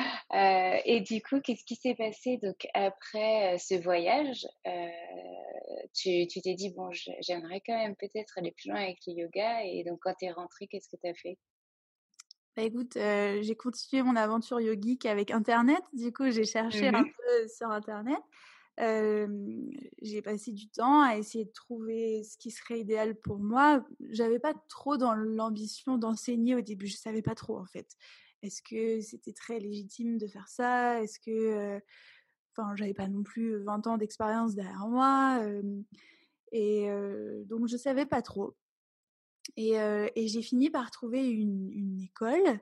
et 0.84 1.00
du 1.00 1.22
coup, 1.22 1.40
qu'est-ce 1.40 1.64
qui 1.64 1.76
s'est 1.76 1.94
passé 1.94 2.38
donc 2.42 2.66
après 2.74 3.56
ce 3.58 3.74
voyage? 3.82 4.46
Tu, 5.94 6.26
tu 6.26 6.40
t'es 6.42 6.54
dit, 6.54 6.70
bon, 6.74 6.90
j'aimerais 7.20 7.62
quand 7.66 7.76
même 7.76 7.96
peut-être 7.96 8.38
aller 8.38 8.52
plus 8.52 8.70
loin 8.70 8.82
avec 8.82 8.98
le 9.06 9.14
yoga. 9.14 9.64
Et 9.64 9.82
donc, 9.84 10.00
quand 10.02 10.14
tu 10.18 10.26
es 10.26 10.30
rentrée, 10.30 10.66
qu'est-ce 10.66 10.88
que 10.88 11.00
tu 11.02 11.08
as 11.08 11.14
fait? 11.14 11.38
Bah 12.56 12.62
écoute, 12.62 12.94
j'ai 12.94 13.54
continué 13.56 14.02
mon 14.02 14.16
aventure 14.16 14.60
yogique 14.60 15.06
avec 15.06 15.30
Internet. 15.30 15.82
Du 15.92 16.12
coup, 16.12 16.30
j'ai 16.30 16.44
cherché 16.44 16.88
un 16.88 17.04
peu 17.04 17.48
sur 17.48 17.70
Internet. 17.70 18.18
j'ai 18.78 20.22
passé 20.22 20.52
du 20.52 20.68
temps 20.68 21.02
à 21.02 21.16
essayer 21.16 21.44
de 21.44 21.52
trouver 21.52 22.22
ce 22.24 22.36
qui 22.36 22.50
serait 22.50 22.80
idéal 22.80 23.14
pour 23.14 23.38
moi. 23.38 23.84
J'avais 24.10 24.38
pas 24.38 24.54
trop 24.68 24.96
dans 24.96 25.14
l'ambition 25.14 25.98
d'enseigner 25.98 26.54
au 26.56 26.60
début. 26.60 26.86
Je 26.86 26.96
savais 26.96 27.22
pas 27.22 27.34
trop 27.34 27.58
en 27.58 27.66
fait. 27.66 27.96
Est-ce 28.42 28.62
que 28.62 29.00
c'était 29.00 29.32
très 29.34 29.58
légitime 29.60 30.18
de 30.18 30.26
faire 30.26 30.48
ça? 30.48 31.02
Est-ce 31.02 31.18
que 31.20 31.80
Enfin, 32.56 32.74
j'avais 32.74 32.94
pas 32.94 33.06
non 33.06 33.22
plus 33.22 33.62
20 33.62 33.86
ans 33.86 33.96
d'expérience 33.96 34.54
derrière 34.54 34.88
moi? 34.88 35.40
et 36.52 36.88
donc, 37.46 37.68
je 37.68 37.76
savais 37.76 38.06
pas 38.06 38.22
trop. 38.22 38.56
Et, 39.60 40.28
j'ai 40.28 40.42
fini 40.42 40.70
par 40.70 40.90
trouver 40.90 41.28
une, 41.28 42.00
école 42.00 42.60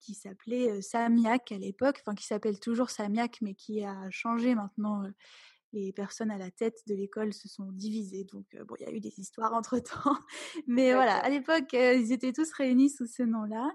qui 0.00 0.14
s'appelait 0.14 0.82
Samiac 0.82 1.52
à 1.52 1.58
l'époque, 1.58 1.98
enfin 2.00 2.14
qui 2.14 2.26
s'appelle 2.26 2.58
toujours 2.58 2.90
Samiac, 2.90 3.38
mais 3.42 3.54
qui 3.54 3.84
a 3.84 4.10
changé 4.10 4.54
maintenant. 4.54 5.02
les 5.72 5.92
personnes 5.92 6.32
à 6.32 6.38
la 6.38 6.50
tête 6.50 6.78
de 6.88 6.94
l'école 6.94 7.32
se 7.32 7.46
sont 7.46 7.70
divisées, 7.70 8.24
donc 8.24 8.44
bon, 8.66 8.74
il 8.80 8.86
y 8.86 8.88
a 8.88 8.92
eu 8.92 8.98
des 8.98 9.20
histoires 9.20 9.54
entre 9.54 9.78
temps, 9.78 10.16
mais 10.66 10.92
voilà, 10.94 11.16
à 11.18 11.28
l'époque, 11.28 11.72
ils 11.72 12.12
étaient 12.12 12.32
tous 12.32 12.50
réunis 12.52 12.90
sous 12.90 13.06
ce 13.06 13.22
nom-là. 13.22 13.70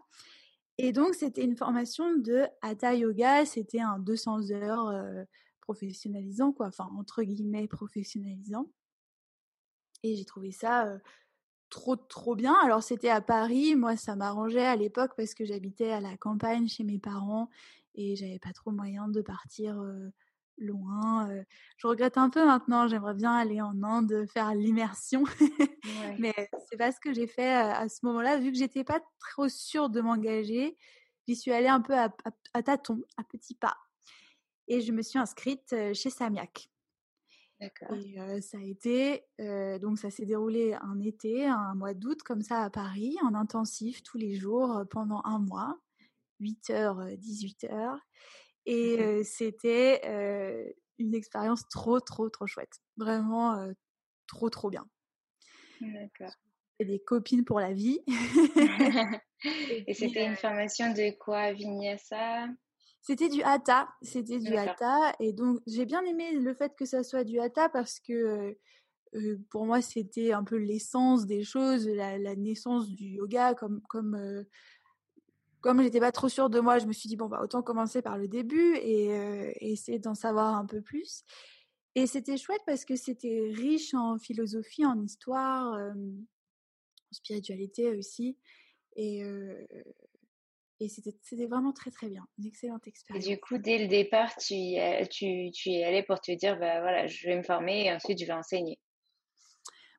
Et 0.78 0.92
donc, 0.92 1.16
c'était 1.16 1.44
une 1.44 1.56
formation 1.56 2.16
de 2.18 2.46
Hatha 2.62 2.94
Yoga. 2.94 3.46
C'était 3.46 3.80
un 3.80 3.98
200 4.00 4.52
heures 4.52 5.25
professionnalisant, 5.62 6.52
quoi. 6.52 6.68
Enfin, 6.68 6.90
entre 6.98 7.24
guillemets, 7.24 7.68
professionnalisant. 7.68 8.70
Et 10.04 10.16
j'ai 10.16 10.25
trouvé 10.25 10.52
ça 10.52 11.00
trop, 11.75 11.98
trop 11.98 12.36
bien. 12.36 12.55
Alors, 12.63 12.82
c'était 12.82 13.10
à 13.10 13.20
Paris. 13.20 13.75
Moi, 13.75 13.98
ça 13.98 14.15
m'arrangeait 14.15 14.65
à 14.65 14.77
l'époque 14.77 15.12
parce 15.17 15.34
que 15.34 15.44
j'habitais 15.44 15.91
à 15.91 16.00
la 16.00 16.15
campagne 16.15 16.70
chez 16.70 16.86
mes 16.86 17.00
parents 17.00 17.50
et 17.96 18.15
j'avais 18.15 18.39
pas 18.39 18.53
trop 18.53 18.72
moyen 18.72 19.10
de 19.10 19.22
partir 19.22 19.84
loin. 20.58 21.29
je 21.77 21.88
regrette 21.88 22.17
un 22.17 22.29
peu 22.29 22.46
maintenant. 22.46 22.88
J'aimerais 22.88 23.13
bien 23.13 23.36
aller 23.36 23.62
en 23.62 23.84
Inde 23.84 24.25
faire 24.34 24.55
l'immersion, 24.55 25.25
mais 26.20 26.34
c'est 26.70 26.77
pas 26.77 26.94
ce 26.94 27.00
que 27.01 27.13
j'ai 27.13 27.27
fait 27.27 27.53
à, 27.53 27.89
ce 27.89 28.05
moment-là. 28.05 28.38
Vu 28.38 28.53
que 28.53 28.58
j'étais 28.58 28.86
pas 28.86 29.01
trop 29.20 29.50
sûre 29.50 29.89
de 29.89 30.00
m'engager, 30.00 30.77
j'y 31.27 31.36
suis 31.36 31.51
allée 31.51 31.67
un 31.67 31.82
peu 31.82 31.94
à, 31.94 32.10
tâtons, 32.63 33.01
à 33.17 33.24
petits 33.25 33.55
pas, 33.55 33.75
et 34.70 34.79
je 34.79 34.94
me 34.94 35.01
suis 35.01 35.20
inscrite 35.20 35.75
chez 35.94 36.10
Samiac. 36.10 36.70
Et 37.62 38.41
ça 38.41 38.57
a 38.57 38.62
été 38.62 39.24
donc 39.79 39.97
ça 39.97 40.09
s'est 40.09 40.25
déroulé 40.25 40.74
un 40.74 41.00
été, 41.00 41.45
un 41.45 41.75
mois 41.75 41.93
d'août 41.93 42.21
comme 42.24 42.41
ça 42.41 42.62
à 42.63 42.69
Paris, 42.69 43.15
en 43.24 43.33
intensif 43.33 44.03
tous 44.03 44.17
les 44.17 44.35
jours 44.35 44.83
pendant 44.89 45.21
un 45.24 45.39
mois, 45.39 45.79
8 46.39 46.69
h 46.69 47.17
18 47.17 47.65
h 47.65 48.00
et 48.65 49.24
c'était 49.24 50.01
une 50.97 51.13
expérience 51.13 51.67
trop, 51.69 52.00
trop, 52.00 52.29
trop 52.29 52.47
chouette. 52.47 52.81
Vraiment 52.97 53.74
trop, 54.27 54.50
trop 54.50 54.69
bien. 54.69 54.85
D'accord. 55.81 56.33
Et 56.79 56.85
des 56.85 57.00
copines 57.00 57.45
pour 57.45 57.59
la 57.59 57.71
vie. 57.71 58.00
et, 59.88 59.93
c'était 59.93 60.25
une 60.25 60.35
formation 60.35 60.91
de 60.91 61.17
quoi, 61.17 61.53
Vinyasa? 61.53 62.47
C'était 63.05 63.29
du 63.29 63.43
hatha. 63.43 63.88
C'était 64.01 64.39
du 64.39 64.55
hatha. 64.55 65.13
Et 65.19 65.31
donc, 65.31 65.59
j'ai 65.67 65.85
bien 65.85 66.03
aimé 66.05 66.31
le 66.31 66.53
fait 66.55 66.75
que 66.75 66.85
ça 66.85 67.03
soit 67.03 67.24
du 67.24 67.39
hatha 67.39 67.69
parce 67.69 68.00
que 68.00 68.57
pour 69.51 69.65
moi, 69.67 69.79
c'était 69.81 70.33
un 70.33 70.43
peu 70.43 70.55
l'essence 70.55 71.27
des 71.27 71.43
choses, 71.43 71.88
la, 71.88 72.35
naissance 72.35 72.89
du 72.89 73.05
yoga, 73.05 73.53
comme, 73.53 73.81
comme 73.83 74.45
comme 75.62 75.81
j'étais 75.81 76.00
pas 76.00 76.12
trop 76.12 76.29
sûre 76.29 76.50
de 76.51 76.59
moi, 76.59 76.77
je 76.77 76.85
me 76.85 76.93
suis 76.93 77.09
dit 77.09 77.15
bon 77.15 77.27
bah 77.27 77.39
autant 77.41 77.63
commencer 77.63 78.03
par 78.03 78.19
le 78.19 78.27
début 78.27 78.75
et, 78.77 79.09
essayer 79.62 79.97
d'en 80.00 80.13
savoir 80.15 80.55
un 80.55 80.65
peu 80.65 80.81
plus. 80.81 81.24
Et 81.95 82.07
c'était 82.07 82.38
chouette 82.38 82.62
parce 82.65 82.85
que 82.85 82.95
c'était 82.95 83.51
riche 83.53 83.93
en 83.93 84.17
philosophie, 84.17 84.85
en 84.85 85.01
histoire, 85.01 85.74
en 85.74 85.93
spiritualité 87.12 87.95
aussi. 87.95 88.38
Et, 88.95 89.24
et 90.79 90.89
c'était 90.89 91.46
vraiment 91.46 91.72
très 91.72 91.91
très 91.91 92.10
bien, 92.10 92.27
une 92.38 92.46
excellente 92.46 92.86
expérience. 92.88 93.25
Et 93.25 93.29
du 93.29 93.39
coup, 93.39 93.58
dès 93.58 93.77
le 93.77 93.88
départ, 93.88 94.36
tu, 94.36 94.55
tu, 95.10 95.51
tu 95.51 95.70
y 95.70 95.84
allais 95.84 96.03
pour 96.03 96.20
te 96.20 96.32
dire 96.34 96.60
bah 96.60 96.82
voilà, 96.82 97.08
je 97.08 97.27
vais 97.27 97.38
me 97.38 97.44
former 97.44 97.86
et 97.86 97.94
ensuite 97.94 98.20
je 98.20 98.25
vais 98.25 98.34
enseigner. 98.34 98.77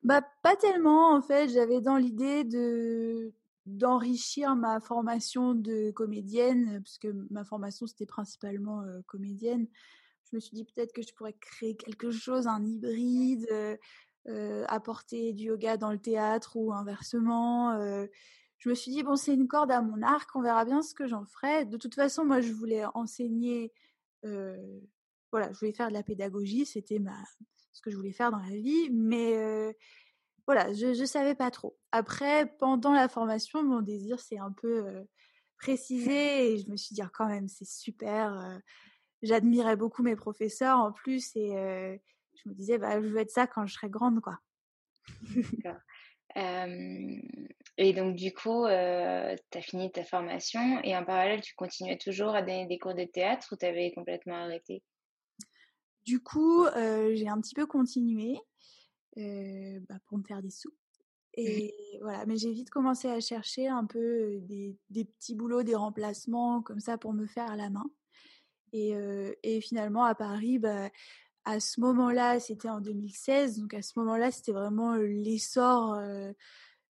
Bah 0.02 0.23
pas 0.42 0.54
tellement 0.56 1.14
en 1.14 1.23
fait, 1.23 1.49
j'avais 1.49 1.80
dans 1.80 1.97
l'idée 1.97 2.45
de 2.45 3.33
d'enrichir 3.64 4.54
ma 4.54 4.78
formation 4.80 5.54
de 5.54 5.90
comédienne, 5.90 6.80
puisque 6.85 7.09
ma 7.30 7.45
formation 7.45 7.87
c'était 7.87 8.06
principalement 8.06 8.85
comédienne. 9.06 9.66
Je 10.30 10.37
me 10.37 10.40
suis 10.40 10.54
dit 10.54 10.64
peut-être 10.64 10.92
que 10.92 11.02
je 11.02 11.12
pourrais 11.14 11.35
créer 11.35 11.76
quelque 11.76 12.11
chose, 12.11 12.47
un 12.47 12.64
hybride, 12.64 13.49
apporter 14.68 15.33
du 15.33 15.45
yoga 15.45 15.76
dans 15.76 15.90
le 15.90 15.99
théâtre 15.99 16.56
ou 16.56 16.73
inversement. 16.73 17.76
Je 18.58 18.68
me 18.68 18.75
suis 18.75 18.90
dit 18.90 19.02
bon 19.02 19.16
c'est 19.16 19.34
une 19.34 19.48
corde 19.48 19.70
à 19.70 19.82
mon 19.82 20.02
arc, 20.02 20.34
on 20.34 20.42
verra 20.42 20.64
bien 20.64 20.82
ce 20.82 20.94
que 20.94 21.06
j'en 21.06 21.25
ferai. 21.26 21.64
De 21.64 21.76
toute 21.76 21.94
façon 21.94 22.25
moi 22.25 22.40
je 22.40 22.52
voulais 22.52 22.84
enseigner 22.94 23.72
voilà, 25.32 25.52
je 25.52 25.58
voulais 25.58 25.72
faire 25.72 25.88
de 25.88 25.92
la 25.92 26.02
pédagogie, 26.02 26.66
c'était 26.66 26.98
ma 26.98 27.16
ce 27.72 27.80
que 27.82 27.90
je 27.90 27.96
voulais 27.96 28.12
faire 28.12 28.30
dans 28.30 28.38
la 28.38 28.56
vie, 28.56 28.90
mais 28.90 29.75
voilà, 30.46 30.72
je 30.72 30.98
ne 30.98 31.06
savais 31.06 31.34
pas 31.34 31.50
trop. 31.50 31.76
Après, 31.92 32.46
pendant 32.58 32.92
la 32.92 33.08
formation, 33.08 33.62
mon 33.62 33.82
désir 33.82 34.20
s'est 34.20 34.38
un 34.38 34.52
peu 34.52 35.06
précisé 35.58 36.52
et 36.52 36.58
je 36.58 36.70
me 36.70 36.76
suis 36.76 36.94
dit 36.94 37.02
«Ah, 37.02 37.10
quand 37.12 37.26
même 37.26 37.48
c'est 37.48 37.68
super. 37.68 38.60
J'admirais 39.22 39.76
beaucoup 39.76 40.02
mes 40.02 40.16
professeurs 40.16 40.78
en 40.78 40.92
plus 40.92 41.34
et 41.36 41.50
je 42.34 42.48
me 42.48 42.54
disais 42.54 42.78
bah 42.78 43.00
je 43.00 43.08
veux 43.08 43.18
être 43.18 43.30
ça 43.30 43.46
quand 43.46 43.66
je 43.66 43.75
serai 43.75 43.90
grande 43.90 44.20
quoi. 44.20 44.38
D'accord. 45.64 45.80
Et 47.78 47.92
donc 47.92 48.16
du 48.16 48.33
coup, 48.33 48.66
tu 48.66 48.71
as 48.71 49.62
fini 49.62 49.90
ta 49.92 50.04
formation 50.04 50.80
et 50.83 50.97
en 50.97 51.04
parallèle, 51.04 51.40
tu 51.40 51.54
continuais 51.54 51.99
toujours 51.99 52.35
à 52.35 52.42
donner 52.42 52.66
des 52.66 52.78
cours 52.78 52.95
de 52.95 53.04
théâtre 53.04 53.49
ou 53.52 53.56
tu 53.56 53.66
avais 53.66 53.92
complètement 53.92 54.37
arrêté? 54.37 54.83
Du 56.04 56.21
coup, 56.23 56.66
j'ai 56.75 57.28
un 57.28 57.40
petit 57.40 57.54
peu 57.54 57.66
continué 57.66 58.38
bah, 59.16 59.99
pour 60.06 60.18
me 60.18 60.25
faire 60.25 60.42
des 60.42 60.50
sous. 60.50 60.71
Mmh 60.71 61.42
et 61.42 61.99
voilà, 62.00 62.25
mais 62.25 62.38
j'ai 62.38 62.50
vite 62.50 62.71
commencé 62.71 63.09
à 63.09 63.21
chercher 63.21 63.68
un 63.68 63.85
peu 63.85 64.38
des, 64.40 64.75
des, 64.88 65.04
petits 65.04 65.35
boulots, 65.35 65.62
des 65.62 65.75
remplacements 65.75 66.62
comme 66.62 66.80
ça 66.80 66.97
pour 66.97 67.12
me 67.12 67.26
faire 67.26 67.50
à 67.50 67.56
la 67.56 67.68
main. 67.68 67.85
Et, 68.73 68.95
et 69.42 69.61
finalement, 69.61 70.04
à 70.04 70.14
Paris, 70.14 70.59
bah, 70.59 70.88
à 71.45 71.61
ce 71.61 71.80
moment-là, 71.80 72.40
c'était 72.40 72.68
en 72.68 72.80
2016, 72.80 73.59
donc 73.61 73.75
à 73.75 73.83
ce 73.83 73.99
moment-là, 73.99 74.30
c'était 74.30 74.52
vraiment 74.52 74.95
l'essor. 74.97 75.97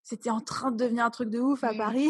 C'était 0.07 0.31
en 0.31 0.41
train 0.41 0.71
de 0.71 0.77
devenir 0.77 1.05
un 1.05 1.11
truc 1.11 1.31
de 1.31 1.41
ouf 1.41 1.65
à 1.65 1.73
mmh. 1.73 1.77
Paris. 1.77 2.09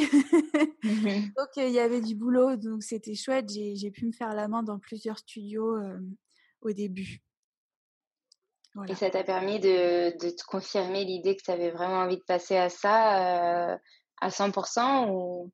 Mmh 0.85 1.33
donc 1.37 1.49
il 1.57 1.71
y 1.71 1.79
avait 1.79 2.03
du 2.03 2.15
boulot, 2.15 2.57
donc 2.57 2.83
c'était 2.83 3.15
chouette. 3.15 3.49
J'ai 3.49 3.91
pu 3.91 4.05
me 4.05 4.13
faire 4.13 4.35
la 4.35 4.49
main 4.49 4.63
dans 4.63 4.79
plusieurs 4.79 5.19
studios 5.19 5.79
au 6.61 6.73
début. 6.73 7.23
Et 8.87 8.95
ça 8.95 9.09
t'a 9.09 9.25
permis 9.25 9.59
de, 9.59 10.11
de, 10.19 10.31
te 10.31 10.45
confirmer 10.45 11.05
l'idée 11.05 11.37
que 11.37 11.43
tu 11.43 11.51
avais 11.51 11.71
vraiment 11.71 12.01
envie 12.01 12.19
de 12.19 12.25
passer 12.25 12.59
à 12.59 12.69
ça 12.69 13.71
euh, 13.73 13.79
à 14.21 14.29
100% 14.29 15.11
ou? 15.11 15.51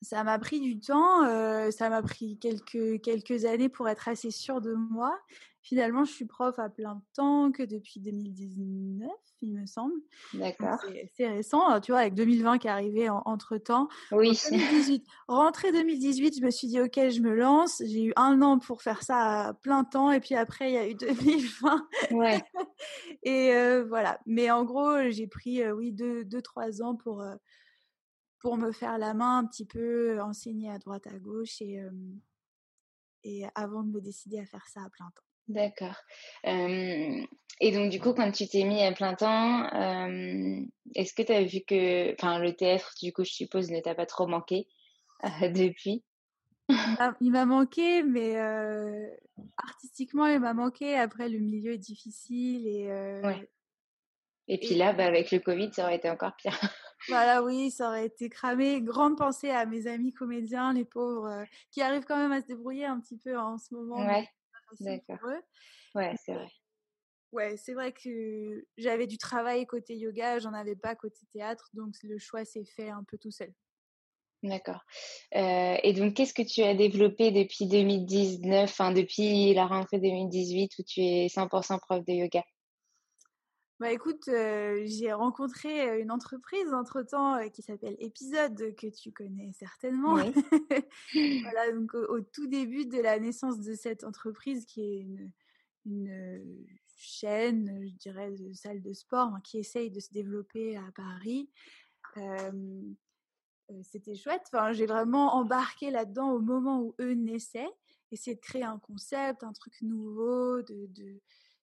Ça 0.00 0.22
m'a 0.22 0.38
pris 0.38 0.60
du 0.60 0.78
temps, 0.78 1.24
euh, 1.24 1.72
ça 1.72 1.88
m'a 1.88 2.02
pris 2.02 2.38
quelques, 2.38 3.00
quelques 3.02 3.44
années 3.46 3.68
pour 3.68 3.88
être 3.88 4.06
assez 4.06 4.30
sûre 4.30 4.60
de 4.60 4.74
moi. 4.74 5.18
Finalement, 5.64 6.04
je 6.04 6.12
suis 6.12 6.26
prof 6.26 6.58
à 6.58 6.68
plein 6.68 7.02
temps 7.14 7.50
que 7.50 7.62
depuis 7.62 7.98
2019, 7.98 9.10
il 9.40 9.54
me 9.54 9.64
semble. 9.64 9.94
D'accord. 10.34 10.78
C'est 11.14 11.26
récent, 11.26 11.66
hein, 11.66 11.80
tu 11.80 11.90
vois, 11.90 12.02
avec 12.02 12.12
2020 12.12 12.58
qui 12.58 12.66
est 12.66 12.70
arrivé 12.70 13.08
entre 13.08 13.56
temps. 13.56 13.88
Oui. 14.12 14.38
2018, 14.50 15.06
rentrée 15.26 15.72
2018, 15.72 16.38
je 16.38 16.44
me 16.44 16.50
suis 16.50 16.68
dit, 16.68 16.78
OK, 16.80 16.92
je 16.96 17.20
me 17.22 17.34
lance. 17.34 17.82
J'ai 17.86 18.04
eu 18.04 18.12
un 18.16 18.42
an 18.42 18.58
pour 18.58 18.82
faire 18.82 19.02
ça 19.02 19.46
à 19.46 19.54
plein 19.54 19.84
temps. 19.84 20.12
Et 20.12 20.20
puis 20.20 20.34
après, 20.34 20.70
il 20.70 20.74
y 20.74 20.76
a 20.76 20.86
eu 20.86 20.94
2020. 20.96 21.88
Ouais. 22.10 22.44
et 23.22 23.54
euh, 23.54 23.86
voilà. 23.88 24.20
Mais 24.26 24.50
en 24.50 24.64
gros, 24.64 25.08
j'ai 25.08 25.26
pris, 25.26 25.62
euh, 25.62 25.72
oui, 25.72 25.92
deux, 25.92 26.26
deux, 26.26 26.42
trois 26.42 26.82
ans 26.82 26.94
pour, 26.94 27.22
euh, 27.22 27.36
pour 28.38 28.58
me 28.58 28.70
faire 28.70 28.98
la 28.98 29.14
main 29.14 29.38
un 29.38 29.46
petit 29.46 29.64
peu, 29.64 30.20
enseigner 30.20 30.70
à 30.70 30.78
droite, 30.78 31.06
à 31.06 31.18
gauche 31.18 31.62
et, 31.62 31.82
et 33.22 33.46
avant 33.54 33.82
de 33.82 33.92
me 33.92 34.02
décider 34.02 34.40
à 34.40 34.44
faire 34.44 34.66
ça 34.68 34.82
à 34.82 34.90
plein 34.90 35.06
temps. 35.06 35.24
D'accord. 35.48 35.96
et 36.44 37.72
donc, 37.72 37.90
du 37.90 38.00
coup, 38.00 38.14
quand 38.14 38.30
tu 38.32 38.48
t'es 38.48 38.64
mis 38.64 38.82
à 38.82 38.92
plein 38.92 39.14
temps, 39.14 39.64
est-ce 40.94 41.14
que 41.14 41.22
tu 41.22 41.32
as 41.32 41.44
vu 41.44 41.60
que, 41.66 42.12
enfin, 42.14 42.38
le 42.38 42.54
théâtre, 42.54 42.92
du 43.02 43.12
coup, 43.12 43.24
je 43.24 43.32
suppose, 43.32 43.70
ne 43.70 43.80
t'a 43.80 43.94
pas 43.94 44.06
trop 44.06 44.26
manqué 44.26 44.66
depuis? 45.54 46.02
Il 47.20 47.30
m'a 47.30 47.44
manqué, 47.44 48.02
mais 48.02 48.36
artistiquement, 49.56 50.26
il 50.26 50.40
m'a 50.40 50.54
manqué. 50.54 50.96
Après, 50.96 51.28
le 51.28 51.38
milieu 51.38 51.72
est 51.72 51.78
difficile 51.78 52.66
et. 52.66 52.86
Ouais. 53.22 53.48
Et 54.46 54.58
puis 54.58 54.74
là, 54.74 54.92
bah, 54.92 55.06
avec 55.06 55.30
le 55.30 55.38
Covid, 55.38 55.72
ça 55.72 55.84
aurait 55.84 55.96
été 55.96 56.10
encore 56.10 56.36
pire. 56.36 56.58
voilà, 57.08 57.42
oui, 57.42 57.70
ça 57.70 57.88
aurait 57.88 58.06
été 58.06 58.28
cramé. 58.28 58.82
Grande 58.82 59.16
pensée 59.16 59.50
à 59.50 59.64
mes 59.64 59.86
amis 59.86 60.12
comédiens, 60.12 60.72
les 60.72 60.84
pauvres, 60.84 61.44
qui 61.70 61.80
arrivent 61.80 62.04
quand 62.04 62.16
même 62.16 62.32
à 62.32 62.42
se 62.42 62.46
débrouiller 62.46 62.84
un 62.84 63.00
petit 63.00 63.16
peu 63.16 63.38
en 63.38 63.56
ce 63.58 63.74
moment. 63.74 64.06
Ouais. 64.06 64.28
D'accord. 64.80 65.18
Ouais, 65.94 66.14
c'est 66.24 66.34
vrai. 66.34 66.48
Ouais, 67.32 67.56
c'est 67.56 67.74
vrai 67.74 67.92
que 67.92 68.64
j'avais 68.76 69.08
du 69.08 69.18
travail 69.18 69.66
côté 69.66 69.96
yoga, 69.96 70.38
j'en 70.38 70.52
avais 70.52 70.76
pas 70.76 70.94
côté 70.94 71.26
théâtre, 71.32 71.68
donc 71.74 71.94
le 72.04 72.16
choix 72.16 72.44
s'est 72.44 72.64
fait 72.64 72.90
un 72.90 73.02
peu 73.02 73.18
tout 73.18 73.32
seul. 73.32 73.52
D'accord. 74.44 74.80
Euh, 75.34 75.76
et 75.82 75.94
donc, 75.94 76.14
qu'est-ce 76.14 76.34
que 76.34 76.42
tu 76.42 76.62
as 76.62 76.74
développé 76.74 77.30
depuis 77.30 77.66
2019, 77.66 78.70
enfin 78.70 78.92
depuis 78.92 79.54
la 79.54 79.66
rentrée 79.66 79.98
2018 79.98 80.70
où 80.78 80.82
tu 80.82 81.00
es 81.00 81.28
100% 81.28 81.78
prof 81.78 82.04
de 82.04 82.12
yoga? 82.12 82.42
Bah 83.80 83.90
écoute, 83.90 84.24
j'ai 84.26 85.12
rencontré 85.12 86.00
une 86.00 86.12
entreprise 86.12 86.72
entre-temps 86.72 87.48
qui 87.50 87.60
s'appelle 87.62 87.96
Épisode, 87.98 88.74
que 88.76 88.86
tu 88.86 89.10
connais 89.10 89.50
certainement. 89.52 90.14
voilà, 91.42 91.72
donc 91.72 91.92
au, 91.94 92.20
tout 92.20 92.46
début 92.46 92.86
de 92.86 93.00
la 93.00 93.18
naissance 93.18 93.60
de 93.60 93.74
cette 93.74 94.04
entreprise 94.04 94.64
qui 94.64 94.80
est 94.82 95.06
une, 95.86 96.66
chaîne, 96.96 97.84
je 97.86 97.94
dirais, 97.96 98.30
de 98.30 98.52
salles 98.52 98.80
de 98.80 98.92
sport 98.92 99.34
hein, 99.34 99.40
qui 99.42 99.58
essaye 99.58 99.90
de 99.90 100.00
se 100.00 100.12
développer 100.12 100.76
à 100.76 100.90
Paris. 100.94 101.50
C'était 103.82 104.14
chouette. 104.14 104.42
Enfin, 104.52 104.72
j'ai 104.72 104.86
vraiment 104.86 105.34
embarqué 105.34 105.90
là-dedans 105.90 106.30
au 106.30 106.40
moment 106.40 106.80
où 106.80 106.94
eux 107.00 107.14
naissaient. 107.14 107.70
Essayer 108.12 108.36
de 108.36 108.40
créer 108.40 108.62
un 108.62 108.78
concept, 108.78 109.42
un 109.42 109.52
truc 109.52 109.74
nouveau, 109.82 110.62
de, 110.62 110.86
de, 110.86 111.20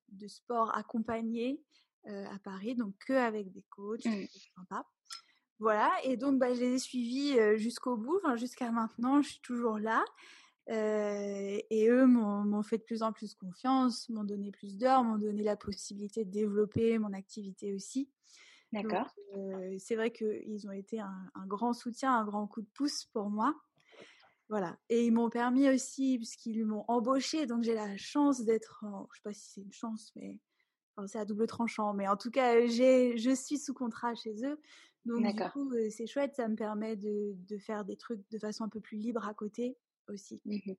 de 0.09 0.27
sport 0.27 0.75
accompagné 0.75 1.61
à 2.07 2.39
Paris, 2.43 2.75
donc 2.75 2.93
que 3.05 3.13
avec 3.13 3.51
des 3.51 3.63
coachs, 3.69 4.05
mmh. 4.05 4.25
sympa. 4.55 4.85
Voilà, 5.59 5.91
et 6.03 6.17
donc 6.17 6.39
bah, 6.39 6.53
je 6.53 6.59
les 6.59 6.73
ai 6.73 6.79
suivis 6.79 7.37
jusqu'au 7.57 7.95
bout, 7.95 8.19
jusqu'à 8.35 8.71
maintenant, 8.71 9.21
je 9.21 9.29
suis 9.29 9.41
toujours 9.41 9.77
là. 9.77 10.03
et 10.67 11.87
eux 11.89 12.07
m'ont 12.07 12.63
fait 12.63 12.79
de 12.79 12.83
plus 12.83 13.03
en 13.03 13.13
plus 13.13 13.35
confiance, 13.35 14.09
m'ont 14.09 14.23
donné 14.23 14.51
plus 14.51 14.77
d'heures, 14.77 15.03
m'ont 15.03 15.19
donné 15.19 15.43
la 15.43 15.55
possibilité 15.55 16.25
de 16.25 16.31
développer 16.31 16.97
mon 16.97 17.13
activité 17.13 17.73
aussi. 17.73 18.09
D'accord. 18.73 19.13
c'est 19.79 19.95
vrai 19.95 20.11
qu'ils 20.11 20.67
ont 20.67 20.71
été 20.71 20.99
un, 20.99 21.29
un, 21.35 21.45
grand 21.45 21.73
soutien, 21.73 22.13
un 22.13 22.23
grand 22.23 22.47
coup 22.47 22.61
de 22.61 22.69
pouce 22.73 23.05
pour 23.13 23.29
moi. 23.29 23.53
Voilà. 24.51 24.77
Et 24.89 25.05
ils 25.05 25.13
m'ont 25.13 25.29
permis 25.29 25.69
aussi, 25.69 26.17
puisqu'ils 26.17 26.65
m'ont 26.65 26.83
embauché, 26.89 27.45
donc 27.45 27.63
j'ai 27.63 27.73
la 27.73 27.95
chance 27.95 28.41
d'être, 28.41 28.83
je 28.83 29.15
sais 29.15 29.21
pas 29.23 29.33
si 29.33 29.49
c'est 29.49 29.61
une 29.61 29.71
chance, 29.71 30.11
mais 30.17 30.39
c'est 31.07 31.19
à 31.19 31.25
double 31.25 31.47
tranchant, 31.47 31.93
mais 31.93 32.07
en 32.07 32.17
tout 32.17 32.31
cas, 32.31 32.65
j'ai, 32.67 33.17
je 33.17 33.33
suis 33.33 33.57
sous 33.57 33.73
contrat 33.73 34.13
chez 34.15 34.45
eux. 34.45 34.59
Donc, 35.05 35.25
du 35.25 35.49
coup, 35.49 35.73
c'est 35.89 36.05
chouette, 36.05 36.35
ça 36.35 36.47
me 36.47 36.55
permet 36.55 36.95
de, 36.95 37.33
de, 37.49 37.57
faire 37.57 37.85
des 37.85 37.97
trucs 37.97 38.21
de 38.29 38.37
façon 38.37 38.65
un 38.65 38.69
peu 38.69 38.79
plus 38.79 38.97
libre 38.97 39.27
à 39.27 39.33
côté 39.33 39.77
aussi. 40.07 40.41
Mmh 40.45 40.73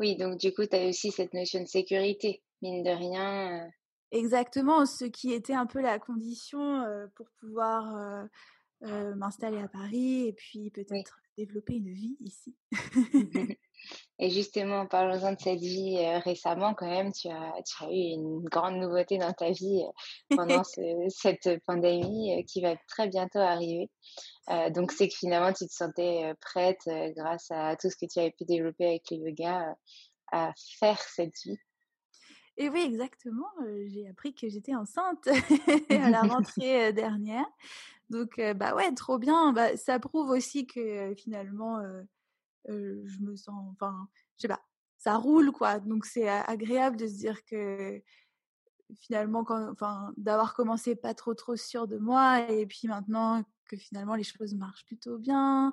oui, 0.00 0.16
donc 0.16 0.38
du 0.38 0.52
coup, 0.52 0.66
tu 0.66 0.74
as 0.74 0.88
aussi 0.88 1.12
cette 1.12 1.32
notion 1.34 1.60
de 1.60 1.68
sécurité, 1.68 2.42
mine 2.62 2.82
de 2.82 2.90
rien. 2.90 3.70
Exactement, 4.10 4.86
ce 4.86 5.04
qui 5.04 5.32
était 5.32 5.54
un 5.54 5.66
peu 5.66 5.80
la 5.80 6.00
condition 6.00 6.84
pour 7.14 7.30
pouvoir 7.38 8.26
m'installer 8.80 9.58
à 9.58 9.68
Paris 9.68 10.26
et 10.26 10.32
puis 10.32 10.70
peut-être 10.70 11.22
développer 11.36 11.74
une 11.74 11.92
vie 11.92 12.16
ici. 12.20 12.56
Et 14.18 14.30
justement, 14.30 14.86
parlons-en 14.86 15.32
de 15.32 15.40
cette 15.40 15.58
vie 15.58 15.98
récemment, 16.18 16.74
quand 16.74 16.88
même, 16.88 17.12
tu 17.12 17.28
as, 17.28 17.54
tu 17.66 17.84
as 17.84 17.88
eu 17.88 18.14
une 18.14 18.44
grande 18.44 18.76
nouveauté 18.76 19.18
dans 19.18 19.32
ta 19.32 19.50
vie 19.50 19.82
pendant 20.30 20.62
cette 21.08 21.50
pandémie 21.66 22.44
qui 22.44 22.60
va 22.60 22.76
très 22.86 23.08
bientôt 23.08 23.40
arriver. 23.40 23.90
donc, 24.70 24.92
c'est 24.92 25.08
que 25.08 25.14
finalement, 25.16 25.52
tu 25.52 25.66
te 25.66 25.72
sentais 25.72 26.34
prête, 26.40 26.88
grâce 27.16 27.50
à 27.50 27.74
tout 27.76 27.90
ce 27.90 27.96
que 27.96 28.06
tu 28.06 28.20
avais 28.20 28.30
pu 28.30 28.44
développer 28.44 28.86
avec 28.86 29.10
le 29.10 29.16
yoga, 29.16 29.74
à 30.30 30.52
faire 30.78 31.00
cette 31.00 31.34
vie. 31.44 31.58
Et 32.58 32.68
oui, 32.68 32.82
exactement. 32.82 33.48
j'ai 33.86 34.08
appris 34.08 34.34
que 34.34 34.48
j'étais 34.48 34.74
enceinte 34.74 35.26
à 35.90 36.10
la 36.10 36.22
rentrée 36.22 36.92
dernière. 36.92 37.46
Donc, 38.10 38.40
bah 38.56 38.74
ouais, 38.76 38.92
trop 38.94 39.18
bien. 39.18 39.52
Bah, 39.52 39.76
ça 39.76 39.98
prouve 39.98 40.30
aussi 40.30 40.66
que 40.66 41.14
finalement, 41.16 41.80
je 42.68 43.20
me 43.20 43.36
sens, 43.36 43.72
enfin, 43.72 44.08
je 44.36 44.42
sais 44.42 44.48
pas, 44.48 44.62
ça 44.98 45.16
roule 45.16 45.52
quoi. 45.52 45.80
Donc 45.80 46.04
c'est 46.04 46.28
agréable 46.28 46.96
de 46.96 47.06
se 47.06 47.14
dire 47.14 47.44
que 47.44 48.02
finalement, 49.00 49.44
enfin, 49.48 50.12
d'avoir 50.16 50.54
commencé 50.54 50.94
pas 50.96 51.14
trop 51.14 51.34
trop 51.34 51.56
sûr 51.56 51.86
de 51.88 51.98
moi 51.98 52.40
et 52.50 52.66
puis 52.66 52.88
maintenant 52.88 53.42
que 53.66 53.76
finalement 53.76 54.14
les 54.14 54.24
choses 54.24 54.54
marchent 54.54 54.84
plutôt 54.86 55.18
bien, 55.18 55.72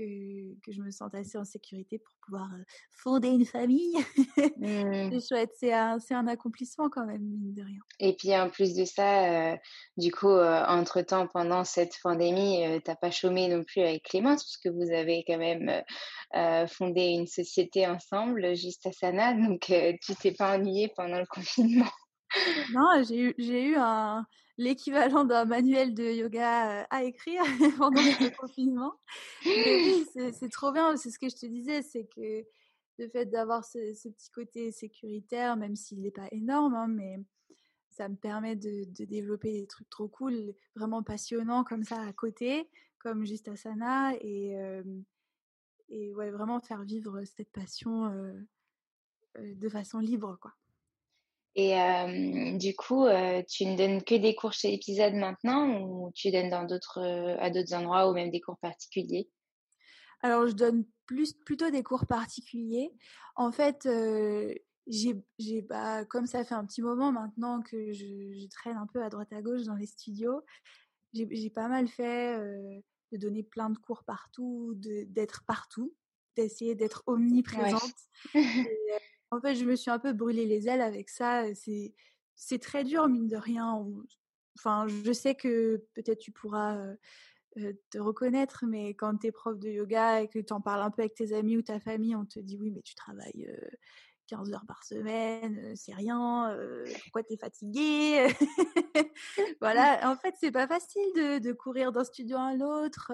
que, 0.00 0.54
que 0.64 0.72
je 0.72 0.80
me 0.80 0.90
sente 0.90 1.14
assez 1.14 1.36
en 1.36 1.44
sécurité 1.44 1.98
pour 1.98 2.14
pouvoir 2.24 2.48
fonder 2.90 3.28
une 3.28 3.46
famille. 3.46 3.96
Mmh. 4.60 5.10
c'est 5.12 5.28
chouette, 5.28 5.50
c'est 5.58 5.72
un, 5.72 5.98
c'est 5.98 6.14
un 6.14 6.26
accomplissement 6.26 6.88
quand 6.90 7.06
même, 7.06 7.22
mine 7.22 7.54
de 7.54 7.62
rien. 7.62 7.80
Et 7.98 8.14
puis 8.14 8.36
en 8.36 8.50
plus 8.50 8.74
de 8.74 8.84
ça, 8.84 9.56
du 9.96 10.12
coup, 10.12 10.30
entre-temps, 10.30 11.26
pendant 11.28 11.64
cette 11.64 11.94
pandémie, 12.02 12.62
t'as 12.84 12.94
pas 12.94 13.10
chômé 13.10 13.48
non 13.48 13.64
plus 13.64 13.80
avec 13.80 14.02
Clémence, 14.04 14.44
puisque 14.44 14.74
vous 14.74 14.90
avez 14.92 15.24
quand 15.26 15.38
même 15.38 15.82
fondé 16.68 17.06
une 17.06 17.26
société 17.26 17.86
ensemble, 17.86 18.54
juste 18.54 18.86
à 18.86 18.92
Sana, 18.92 19.34
donc 19.34 19.72
tu 20.02 20.14
t'es 20.16 20.32
pas 20.32 20.56
ennuyé 20.56 20.88
pendant 20.94 21.18
le 21.18 21.26
confinement? 21.30 21.90
Non, 22.72 23.02
j'ai 23.06 23.18
eu, 23.18 23.34
j'ai 23.38 23.62
eu 23.64 23.76
un, 23.76 24.24
l'équivalent 24.60 25.24
d'un 25.24 25.46
manuel 25.46 25.94
de 25.94 26.04
yoga 26.04 26.82
à 26.90 27.02
écrire 27.02 27.42
pendant 27.78 28.02
le 28.02 28.36
confinement. 28.36 28.92
oui, 29.46 30.06
c'est 30.34 30.50
trop 30.50 30.70
bien. 30.70 30.96
C'est 30.96 31.10
ce 31.10 31.18
que 31.18 31.30
je 31.30 31.36
te 31.36 31.46
disais, 31.46 31.80
c'est 31.80 32.04
que 32.04 32.44
le 32.98 33.08
fait 33.08 33.24
d'avoir 33.24 33.64
ce, 33.64 33.78
petit 34.08 34.30
côté 34.30 34.70
sécuritaire, 34.70 35.56
même 35.56 35.76
s'il 35.76 36.02
n'est 36.02 36.10
pas 36.10 36.28
énorme, 36.30 36.74
hein, 36.74 36.88
mais 36.88 37.18
ça 37.88 38.08
me 38.10 38.16
permet 38.16 38.54
de, 38.54 38.84
développer 39.04 39.52
des 39.52 39.66
trucs 39.66 39.88
trop 39.88 40.08
cool, 40.08 40.54
vraiment 40.76 41.02
passionnants 41.02 41.64
comme 41.64 41.82
ça 41.82 42.02
à 42.02 42.12
côté, 42.12 42.68
comme 42.98 43.24
juste 43.24 43.48
Asana, 43.48 44.12
et, 44.20 44.54
et 45.88 46.14
ouais, 46.14 46.30
vraiment 46.30 46.60
faire 46.60 46.82
vivre 46.82 47.24
cette 47.24 47.50
passion 47.50 48.12
de 49.38 49.68
façon 49.70 50.00
libre, 50.00 50.38
quoi. 50.38 50.52
Et 51.56 51.74
du 52.58 52.74
coup, 52.76 53.06
tu 53.48 53.66
ne 53.66 53.76
donnes 53.76 54.02
que 54.02 54.14
des 54.14 54.34
cours 54.34 54.52
chez 54.52 54.72
Épisode 54.72 55.14
maintenant 55.14 55.82
ou 55.82 56.12
tu 56.14 56.30
donnes 56.30 56.50
dans 56.50 56.64
d'autres, 56.64 57.00
à 57.40 57.50
d'autres 57.50 57.74
endroits 57.74 58.08
ou 58.08 58.14
même 58.14 58.30
des 58.30 58.40
cours 58.40 58.58
particuliers? 58.58 59.28
Alors, 60.22 60.46
je 60.46 60.52
donne 60.52 60.84
plus, 61.06 61.32
plutôt 61.32 61.70
des 61.70 61.82
cours 61.82 62.06
particuliers. 62.06 62.90
En 63.34 63.50
fait, 63.50 63.88
j'ai, 64.86 65.20
j'ai 65.38 65.62
bah, 65.62 66.04
comme 66.04 66.26
ça 66.26 66.44
fait 66.44 66.54
un 66.54 66.64
petit 66.64 66.82
moment 66.82 67.10
maintenant 67.10 67.62
que 67.62 67.92
je, 67.92 68.48
traîne 68.48 68.76
un 68.76 68.86
peu 68.86 69.02
à 69.02 69.08
droite 69.08 69.32
à 69.32 69.42
gauche 69.42 69.64
dans 69.64 69.76
les 69.76 69.86
studios, 69.86 70.42
j'ai, 71.12 71.26
j'ai 71.30 71.50
pas 71.50 71.68
mal 71.68 71.88
fait 71.88 72.38
de 73.12 73.16
donner 73.16 73.42
plein 73.42 73.70
de 73.70 73.78
cours 73.78 74.04
partout, 74.04 74.72
de, 74.76 75.04
d'être 75.08 75.44
partout, 75.46 75.94
d'essayer 76.36 76.74
d'être 76.74 77.02
omniprésente. 77.06 77.94
En 79.30 79.40
fait, 79.40 79.54
je 79.54 79.64
me 79.64 79.76
suis 79.76 79.90
un 79.90 79.98
peu 79.98 80.12
brûlé 80.12 80.46
les 80.46 80.68
ailes 80.68 80.80
avec 80.80 81.08
ça. 81.08 81.54
C'est, 81.54 81.94
c'est 82.34 82.58
très 82.58 82.84
dur, 82.84 83.08
mine 83.08 83.28
de 83.28 83.36
rien. 83.36 83.86
Enfin, 84.58 84.86
je 84.88 85.12
sais 85.12 85.34
que 85.34 85.84
peut-être 85.94 86.18
tu 86.18 86.32
pourras 86.32 86.76
te 87.90 87.98
reconnaître, 87.98 88.64
mais 88.66 88.94
quand 88.94 89.16
tu 89.18 89.28
es 89.28 89.32
prof 89.32 89.58
de 89.58 89.68
yoga 89.68 90.22
et 90.22 90.28
que 90.28 90.38
tu 90.38 90.52
en 90.52 90.60
parles 90.60 90.82
un 90.82 90.90
peu 90.90 91.02
avec 91.02 91.14
tes 91.14 91.32
amis 91.32 91.56
ou 91.56 91.62
ta 91.62 91.80
famille, 91.80 92.16
on 92.16 92.24
te 92.24 92.40
dit 92.40 92.56
oui, 92.58 92.70
mais 92.70 92.82
tu 92.82 92.94
travailles 92.94 93.48
15 94.30 94.52
heures 94.52 94.64
par 94.66 94.84
semaine, 94.84 95.74
c'est 95.74 95.92
rien, 95.92 96.56
pourquoi 97.02 97.24
tu 97.24 97.32
es 97.32 97.36
fatigué 97.36 98.28
Voilà, 99.60 100.08
en 100.08 100.16
fait, 100.16 100.36
c'est 100.38 100.52
pas 100.52 100.68
facile 100.68 101.12
de, 101.14 101.52
courir 101.52 101.90
d'un 101.90 102.04
studio 102.04 102.36
à 102.38 102.54
l'autre, 102.54 103.12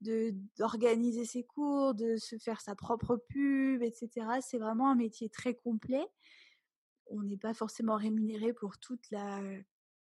de 0.00 0.34
d'organiser 0.58 1.24
ses 1.24 1.44
cours, 1.44 1.94
de 1.94 2.16
se 2.16 2.36
faire 2.36 2.60
sa 2.60 2.74
propre 2.74 3.16
pub, 3.28 3.82
etc. 3.84 4.26
C'est 4.40 4.58
vraiment 4.58 4.90
un 4.90 4.96
métier 4.96 5.28
très 5.28 5.54
complet. 5.54 6.04
On 7.06 7.22
n'est 7.22 7.38
pas 7.38 7.54
forcément 7.54 7.96
rémunéré 7.96 8.52
pour 8.52 8.78
toute 8.78 9.08
la 9.12 9.40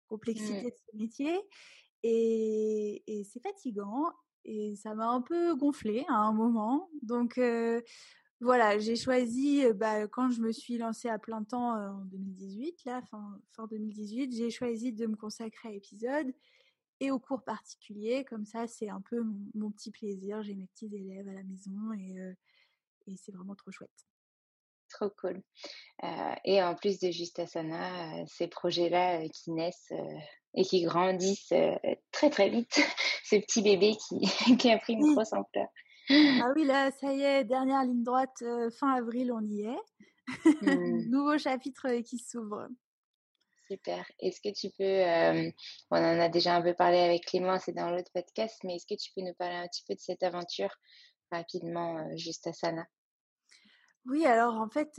complexité 0.06 0.70
de 0.70 0.76
ce 0.76 0.96
métier. 0.96 1.36
Et, 2.04 3.02
et 3.08 3.24
c'est 3.24 3.40
fatigant 3.40 4.12
et 4.44 4.76
ça 4.76 4.94
m'a 4.94 5.08
un 5.08 5.20
peu 5.20 5.56
gonflé 5.56 6.04
à 6.08 6.14
un 6.14 6.32
moment. 6.32 6.88
Donc, 7.02 7.40
voilà, 8.40 8.78
j'ai 8.78 8.94
choisi, 8.94 9.64
bah, 9.74 10.06
quand 10.06 10.30
je 10.30 10.40
me 10.40 10.52
suis 10.52 10.78
lancée 10.78 11.08
à 11.08 11.18
plein 11.18 11.42
temps 11.42 11.74
en 11.74 12.04
2018, 12.04 12.84
là, 12.84 13.02
fin, 13.10 13.40
fin 13.56 13.66
2018, 13.66 14.32
j'ai 14.36 14.50
choisi 14.50 14.92
de 14.92 15.06
me 15.06 15.16
consacrer 15.16 15.70
à 15.70 15.72
l'épisode 15.72 16.32
et 17.00 17.10
aux 17.10 17.18
cours 17.18 17.42
particuliers. 17.42 18.24
Comme 18.24 18.44
ça, 18.44 18.68
c'est 18.68 18.88
un 18.88 19.00
peu 19.00 19.24
mon, 19.54 19.70
petit 19.72 19.90
plaisir. 19.90 20.42
J'ai 20.42 20.54
mes 20.54 20.66
petits 20.66 20.90
élèves 20.94 21.28
à 21.28 21.32
la 21.32 21.42
maison 21.42 21.92
et, 21.98 22.14
et 23.08 23.16
c'est 23.16 23.32
vraiment 23.32 23.56
trop 23.56 23.72
chouette. 23.72 24.06
Trop 24.88 25.10
cool. 25.10 25.42
et 26.44 26.62
en 26.62 26.74
plus 26.74 26.98
de 26.98 27.10
Justasana, 27.10 28.24
ces 28.26 28.46
projets-là 28.48 29.28
qui 29.28 29.50
naissent 29.50 29.92
et 30.54 30.64
qui 30.64 30.82
grandissent 30.82 31.52
très 32.10 32.30
très 32.30 32.48
vite, 32.48 32.80
ce 33.24 33.36
petit 33.36 33.62
bébé 33.62 33.96
qui, 33.96 34.20
qui 34.58 34.70
a 34.70 34.78
pris 34.78 34.94
une 34.94 35.12
grosse 35.12 35.32
ampleur. 35.32 35.68
Ah 36.10 36.52
oui, 36.56 36.64
là, 36.64 36.90
ça 36.90 37.12
y 37.12 37.22
est, 37.22 37.44
dernière 37.44 37.84
ligne 37.84 38.02
droite, 38.02 38.42
fin 38.78 38.94
avril, 38.94 39.32
on 39.32 39.42
y 39.42 39.62
est. 39.62 39.78
Mmh. 40.62 41.08
Nouveau 41.10 41.38
chapitre 41.38 42.00
qui 42.00 42.18
s'ouvre. 42.18 42.68
Super. 43.70 44.10
Est-ce 44.18 44.40
que 44.40 44.52
tu 44.52 44.70
peux, 44.70 45.52
on 45.90 45.98
en 45.98 46.20
a 46.20 46.28
déjà 46.30 46.56
un 46.56 46.62
peu 46.62 46.72
parlé 46.72 46.98
avec 46.98 47.26
Clément, 47.26 47.58
c'est 47.58 47.72
dans 47.72 47.90
l'autre 47.90 48.10
podcast, 48.14 48.58
mais 48.64 48.76
est-ce 48.76 48.86
que 48.86 48.98
tu 48.98 49.10
peux 49.14 49.20
nous 49.20 49.34
parler 49.34 49.56
un 49.56 49.66
petit 49.68 49.84
peu 49.86 49.94
de 49.94 50.00
cette 50.00 50.22
aventure 50.22 50.74
rapidement, 51.30 52.16
juste 52.16 52.46
à 52.46 52.54
Sana? 52.54 52.86
Oui, 54.06 54.24
alors 54.24 54.54
en 54.54 54.70
fait, 54.70 54.98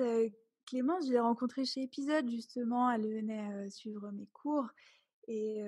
Clément, 0.68 1.00
je 1.02 1.12
l'ai 1.12 1.20
rencontrée 1.20 1.66
chez 1.66 1.82
Épisode, 1.82 2.30
justement, 2.30 2.92
elle 2.92 3.12
venait 3.12 3.70
suivre 3.72 4.12
mes 4.12 4.28
cours. 4.28 4.68
Et 5.28 5.64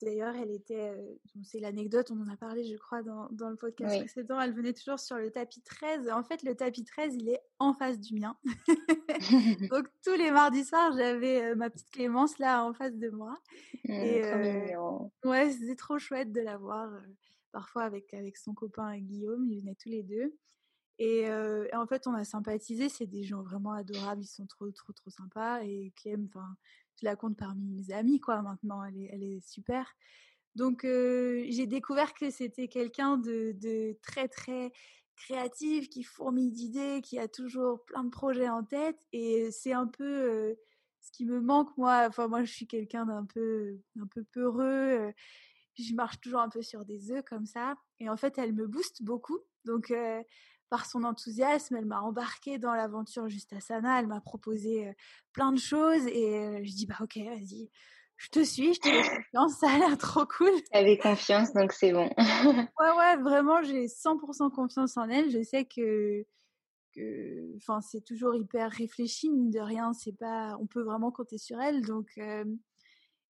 D'ailleurs, 0.00 0.34
elle 0.36 0.52
était, 0.52 0.94
c'est 1.42 1.58
l'anecdote, 1.58 2.12
on 2.12 2.20
en 2.20 2.28
a 2.28 2.36
parlé, 2.36 2.64
je 2.64 2.76
crois, 2.76 3.02
dans, 3.02 3.28
dans 3.30 3.50
le 3.50 3.56
podcast 3.56 3.98
précédent. 3.98 4.40
Elle 4.40 4.52
venait 4.52 4.72
toujours 4.72 5.00
sur 5.00 5.16
le 5.16 5.30
tapis 5.30 5.60
13. 5.60 6.08
En 6.10 6.22
fait, 6.22 6.42
le 6.44 6.54
tapis 6.54 6.84
13, 6.84 7.16
il 7.16 7.28
est 7.30 7.40
en 7.58 7.74
face 7.74 7.98
du 7.98 8.14
mien. 8.14 8.36
Donc, 9.70 9.88
tous 10.04 10.14
les 10.14 10.30
mardis 10.30 10.64
soirs, 10.64 10.92
j'avais 10.96 11.54
ma 11.56 11.68
petite 11.68 11.90
Clémence 11.90 12.38
là 12.38 12.64
en 12.64 12.72
face 12.72 12.96
de 12.96 13.10
moi. 13.10 13.36
Mmh, 13.84 13.90
et 13.90 14.76
ouais, 15.24 15.50
c'était 15.50 15.76
trop 15.76 15.98
chouette 15.98 16.30
de 16.32 16.40
la 16.42 16.58
voir. 16.58 16.92
parfois 17.50 17.82
avec, 17.82 18.14
avec 18.14 18.36
son 18.36 18.54
copain 18.54 18.96
Guillaume, 18.98 19.48
ils 19.50 19.60
venaient 19.60 19.76
tous 19.76 19.88
les 19.88 20.04
deux. 20.04 20.36
Et, 21.00 21.22
et 21.22 21.74
en 21.76 21.86
fait, 21.88 22.06
on 22.06 22.14
a 22.14 22.22
sympathisé. 22.22 22.88
C'est 22.88 23.06
des 23.06 23.24
gens 23.24 23.42
vraiment 23.42 23.72
adorables. 23.72 24.22
Ils 24.22 24.26
sont 24.26 24.46
trop, 24.46 24.70
trop, 24.70 24.92
trop 24.92 25.10
sympas. 25.10 25.62
Et 25.62 25.92
Clem, 25.96 26.28
enfin, 26.28 26.56
je 27.00 27.04
la 27.04 27.16
compte 27.16 27.36
parmi 27.36 27.66
mes 27.68 27.92
amis, 27.92 28.20
quoi, 28.20 28.42
maintenant, 28.42 28.82
elle 28.84 28.96
est, 28.96 29.10
elle 29.12 29.22
est 29.22 29.40
super. 29.40 29.96
Donc, 30.54 30.80
j'ai 30.82 31.66
découvert 31.66 32.14
que 32.14 32.30
c'était 32.30 32.68
quelqu'un 32.68 33.16
de, 33.16 33.52
de, 33.52 33.96
très, 34.02 34.28
très 34.28 34.72
créatif, 35.16 35.88
qui 35.88 36.02
fourmille 36.02 36.50
d'idées, 36.50 37.00
qui 37.02 37.18
a 37.18 37.28
toujours 37.28 37.84
plein 37.84 38.04
de 38.04 38.10
projets 38.10 38.48
en 38.48 38.64
tête. 38.64 38.98
Et 39.12 39.50
c'est 39.50 39.72
un 39.72 39.86
peu 39.86 40.56
ce 41.00 41.10
qui 41.12 41.24
me 41.26 41.40
manque, 41.40 41.76
moi. 41.76 42.06
Enfin, 42.08 42.28
moi, 42.28 42.44
je 42.44 42.52
suis 42.52 42.66
quelqu'un 42.66 43.06
d'un 43.06 43.24
peu, 43.24 43.78
un 44.00 44.06
peu 44.06 44.24
peureux. 44.24 45.12
je 45.76 45.94
marche 45.94 46.20
toujours 46.20 46.40
un 46.40 46.48
peu 46.48 46.62
sur 46.62 46.84
des 46.84 47.12
œufs 47.12 47.24
comme 47.24 47.46
ça. 47.46 47.76
Et 48.00 48.08
en 48.08 48.16
fait, 48.16 48.38
elle 48.38 48.52
me 48.52 48.66
booste 48.66 49.02
beaucoup. 49.02 49.38
Donc, 49.64 49.92
par 50.68 50.86
son 50.86 51.04
enthousiasme, 51.04 51.76
elle 51.76 51.86
m'a 51.86 52.00
embarquée 52.00 52.58
dans 52.58 52.74
l'aventure 52.74 53.28
juste 53.28 53.52
à 53.52 53.60
Sana. 53.60 54.00
Elle 54.00 54.06
m'a 54.06 54.20
proposé 54.20 54.92
plein 55.32 55.52
de 55.52 55.58
choses 55.58 56.06
et 56.06 56.64
je 56.64 56.72
dis 56.74 56.86
bah 56.86 56.96
ok, 57.00 57.16
vas-y, 57.16 57.70
je 58.18 58.28
te 58.30 58.44
suis, 58.44 58.74
je 58.74 58.80
te 58.80 58.88
fais 58.88 59.16
confiance, 59.16 59.58
ça 59.60 59.70
a 59.70 59.78
l'air 59.78 59.96
trop 59.96 60.26
cool. 60.26 60.50
Avec 60.72 61.02
confiance, 61.02 61.52
donc 61.52 61.72
c'est 61.72 61.92
bon. 61.92 62.10
ouais, 62.80 62.90
ouais, 62.98 63.16
vraiment, 63.22 63.62
j'ai 63.62 63.86
100% 63.86 64.50
confiance 64.50 64.96
en 64.96 65.08
elle. 65.08 65.30
Je 65.30 65.42
sais 65.42 65.64
que, 65.64 66.24
que, 66.94 67.56
enfin, 67.56 67.80
c'est 67.80 68.04
toujours 68.04 68.34
hyper 68.34 68.70
réfléchi, 68.72 69.30
mine 69.30 69.50
de 69.50 69.60
rien. 69.60 69.92
C'est 69.92 70.16
pas, 70.16 70.56
on 70.60 70.66
peut 70.66 70.82
vraiment 70.82 71.12
compter 71.12 71.38
sur 71.38 71.60
elle. 71.60 71.80
Donc, 71.82 72.18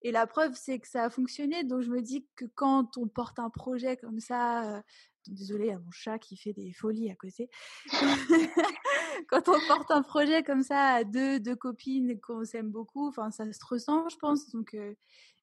et 0.01 0.11
la 0.11 0.27
preuve, 0.27 0.53
c'est 0.55 0.79
que 0.79 0.87
ça 0.87 1.05
a 1.05 1.09
fonctionné. 1.09 1.63
Donc, 1.63 1.81
je 1.81 1.89
me 1.89 2.01
dis 2.01 2.25
que 2.35 2.45
quand 2.45 2.97
on 2.97 3.07
porte 3.07 3.39
un 3.39 3.49
projet 3.49 3.97
comme 3.97 4.19
ça, 4.19 4.81
désolée, 5.27 5.65
il 5.65 5.69
y 5.69 5.73
a 5.73 5.79
mon 5.79 5.91
chat 5.91 6.19
qui 6.19 6.37
fait 6.37 6.53
des 6.53 6.73
folies 6.73 7.11
à 7.11 7.15
côté. 7.15 7.49
Quand 9.27 9.49
on 9.49 9.59
porte 9.67 9.91
un 9.91 10.01
projet 10.01 10.43
comme 10.43 10.63
ça 10.63 10.93
à 10.93 11.03
deux, 11.03 11.39
deux 11.39 11.55
copines 11.55 12.19
qu'on 12.21 12.45
s'aime 12.45 12.71
beaucoup, 12.71 13.07
enfin, 13.09 13.29
ça 13.31 13.51
se 13.51 13.65
ressent, 13.65 14.07
je 14.09 14.17
pense. 14.17 14.49
Donc, 14.49 14.75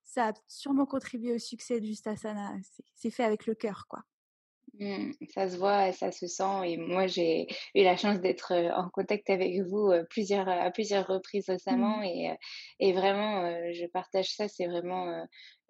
ça 0.02 0.28
a 0.28 0.32
sûrement 0.48 0.86
contribué 0.86 1.34
au 1.34 1.38
succès 1.38 1.80
du 1.80 1.88
Justasana. 1.88 2.54
C'est 2.94 3.10
fait 3.10 3.24
avec 3.24 3.46
le 3.46 3.54
cœur, 3.54 3.86
quoi. 3.88 4.04
Mmh, 4.78 5.12
ça 5.34 5.48
se 5.48 5.56
voit, 5.56 5.92
ça 5.92 6.12
se 6.12 6.26
sent. 6.26 6.66
Et 6.66 6.76
moi, 6.76 7.06
j'ai 7.06 7.46
eu 7.74 7.82
la 7.82 7.96
chance 7.96 8.20
d'être 8.20 8.52
en 8.52 8.88
contact 8.90 9.30
avec 9.30 9.60
vous 9.62 9.92
plusieurs, 10.10 10.48
à 10.48 10.70
plusieurs 10.70 11.06
reprises 11.06 11.48
récemment. 11.48 11.98
Mmh. 11.98 12.04
Et, 12.04 12.36
et 12.80 12.92
vraiment, 12.92 13.72
je 13.72 13.86
partage 13.86 14.28
ça. 14.34 14.48
C'est 14.48 14.66
vraiment 14.66 15.26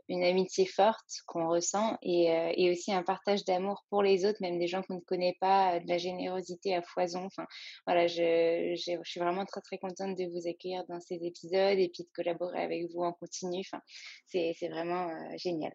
une 0.08 0.22
amitié 0.22 0.66
forte 0.66 1.22
qu'on 1.26 1.48
ressent 1.48 1.98
et, 2.02 2.30
euh, 2.30 2.52
et, 2.56 2.70
aussi 2.70 2.92
un 2.92 3.02
partage 3.02 3.44
d'amour 3.44 3.84
pour 3.90 4.02
les 4.02 4.24
autres, 4.24 4.38
même 4.40 4.58
des 4.58 4.68
gens 4.68 4.82
qu'on 4.82 4.96
ne 4.96 5.00
connaît 5.00 5.36
pas, 5.40 5.80
de 5.80 5.88
la 5.88 5.98
générosité 5.98 6.74
à 6.74 6.82
foison. 6.82 7.24
Enfin, 7.24 7.46
voilà, 7.86 8.06
je, 8.06 8.74
je, 8.76 8.98
suis 9.02 9.20
vraiment 9.20 9.44
très 9.44 9.60
très 9.60 9.78
contente 9.78 10.16
de 10.16 10.24
vous 10.32 10.48
accueillir 10.48 10.84
dans 10.88 11.00
ces 11.00 11.18
épisodes 11.24 11.78
et 11.78 11.90
puis 11.92 12.04
de 12.04 12.10
collaborer 12.14 12.62
avec 12.62 12.84
vous 12.92 13.02
en 13.02 13.12
continu. 13.12 13.60
Enfin, 13.60 13.82
c'est 14.26 14.68
vraiment 14.68 15.08
euh, 15.08 15.36
génial. 15.36 15.72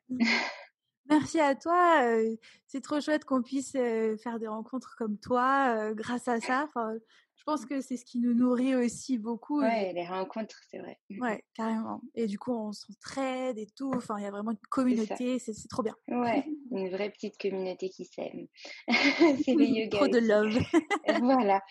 Merci 1.12 1.40
à 1.40 1.56
toi. 1.56 2.02
c'est 2.68 2.82
trop 2.82 3.00
chouette 3.02 3.26
qu'on 3.26 3.42
puisse 3.42 3.74
faire 3.74 4.40
des 4.40 4.48
rencontres 4.48 4.96
comme 4.98 5.18
toi 5.18 5.94
grâce 5.94 6.28
à 6.28 6.40
ça. 6.40 6.68
Je 7.42 7.46
pense 7.46 7.66
que 7.66 7.82
c'est 7.82 7.98
ce 7.98 8.06
qui 8.06 8.20
nous 8.20 8.36
nourrit 8.36 8.76
aussi 8.76 9.18
beaucoup. 9.18 9.62
Ouais, 9.62 9.94
les 9.94 10.06
rencontres, 10.06 10.62
c'est 10.70 10.78
vrai. 10.78 11.00
Mmh 11.10 11.22
ouais, 11.24 11.44
carrément. 11.56 12.00
Et 12.14 12.28
du 12.28 12.38
coup, 12.38 12.54
on 12.54 12.72
s'entraide 12.72 13.58
et 13.58 13.66
tout. 13.76 13.92
Enfin, 13.96 14.20
il 14.20 14.24
y 14.24 14.28
a 14.28 14.30
vraiment 14.30 14.52
une 14.52 14.58
communauté. 14.70 15.40
C'est 15.40 15.68
trop 15.68 15.82
bien. 15.82 15.96
Ouais, 16.08 16.46
une 16.72 16.90
vraie 16.92 17.10
petite 17.10 17.40
communauté 17.42 17.90
qui 17.90 18.06
s'aime. 18.06 18.46
c'est 19.44 19.56
le 19.56 19.66
yoga. 19.66 19.98
Trop 19.98 20.08
de 20.08 20.20
love. 20.20 20.60
voilà. 21.24 21.64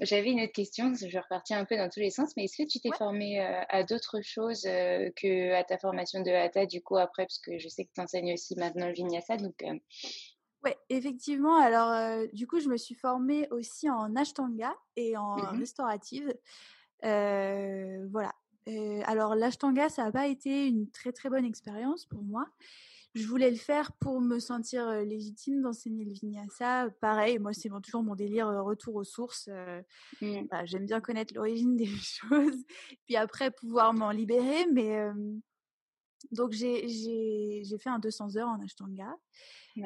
J'avais 0.00 0.30
une 0.30 0.40
autre 0.40 0.52
question. 0.52 0.94
Je 0.94 1.18
repartis 1.18 1.52
un 1.52 1.66
peu 1.66 1.76
dans 1.76 1.90
tous 1.90 2.00
les 2.00 2.10
sens. 2.10 2.32
Mais 2.38 2.44
est-ce 2.44 2.56
que 2.56 2.66
tu 2.66 2.80
t'es 2.80 2.96
formée 2.96 3.40
à 3.40 3.82
d'autres 3.84 4.22
choses 4.22 4.62
que 4.62 5.52
à 5.52 5.62
ta 5.62 5.76
formation 5.76 6.22
de 6.22 6.30
Hatha, 6.30 6.64
du 6.64 6.80
coup, 6.80 6.96
après? 6.96 7.24
Parce 7.24 7.38
que 7.38 7.58
je 7.58 7.68
sais 7.68 7.84
que 7.84 7.90
tu 7.94 8.00
enseignes 8.00 8.32
aussi 8.32 8.56
maintenant 8.56 8.86
le 8.86 8.94
vinyasa. 8.94 9.36
Donc, 9.36 9.62
Ouais, 10.64 10.76
effectivement. 10.88 11.56
Alors, 11.56 12.26
du 12.32 12.46
coup, 12.46 12.60
je 12.60 12.68
me 12.68 12.76
suis 12.76 12.94
formée 12.94 13.48
aussi 13.50 13.88
en 13.88 14.16
ashtanga 14.16 14.74
et 14.96 15.16
en 15.16 15.36
mmh 15.36 15.58
restaurative. 15.58 16.34
voilà. 17.02 18.32
alors, 19.04 19.34
l'ashtanga, 19.34 19.88
ça 19.88 20.04
n'a 20.04 20.12
pas 20.12 20.26
été 20.26 20.66
une 20.66 20.90
très 20.90 21.12
très 21.12 21.30
bonne 21.30 21.44
expérience 21.44 22.06
pour 22.06 22.22
moi. 22.22 22.46
Je 23.14 23.26
voulais 23.26 23.50
le 23.50 23.56
faire 23.56 23.92
pour 23.92 24.20
me 24.20 24.38
sentir 24.38 24.90
légitime 25.00 25.62
d'enseigner 25.62 26.04
le 26.04 26.12
vinyasa. 26.12 26.88
Pareil, 27.00 27.38
moi, 27.38 27.52
c'est 27.52 27.70
toujours 27.82 28.02
mon 28.02 28.14
délire 28.14 28.48
retour 28.64 28.96
aux 28.96 29.04
sources. 29.04 29.48
Mmh. 30.20 30.42
J'aime 30.64 30.86
bien 30.86 31.00
connaître 31.00 31.34
l'origine 31.34 31.76
des 31.76 31.86
choses, 31.86 32.64
puis 33.06 33.16
après 33.16 33.50
pouvoir 33.50 33.94
m'en 33.94 34.10
libérer. 34.10 34.66
Mais 34.72 34.98
donc, 36.32 36.52
j'ai 36.52 37.64
fait 37.78 37.90
un 37.90 37.98
200 37.98 38.36
heures 38.36 38.48
en 38.48 38.60
ashtanga. 38.62 39.16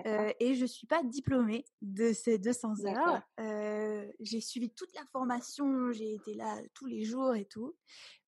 Euh, 0.07 0.33
et 0.41 0.55
je 0.55 0.63
ne 0.63 0.67
suis 0.67 0.87
pas 0.87 1.03
diplômée 1.03 1.65
de 1.83 2.13
ces 2.13 2.39
200 2.39 2.87
heures. 2.87 3.23
Euh, 3.41 4.11
j'ai 4.21 4.41
suivi 4.41 4.71
toute 4.71 4.95
la 4.95 5.05
formation, 5.13 5.93
j'ai 5.93 6.15
été 6.15 6.35
là 6.35 6.59
tous 6.75 6.87
les 6.87 7.05
jours 7.05 7.35
et 7.35 7.45
tout. 7.45 7.77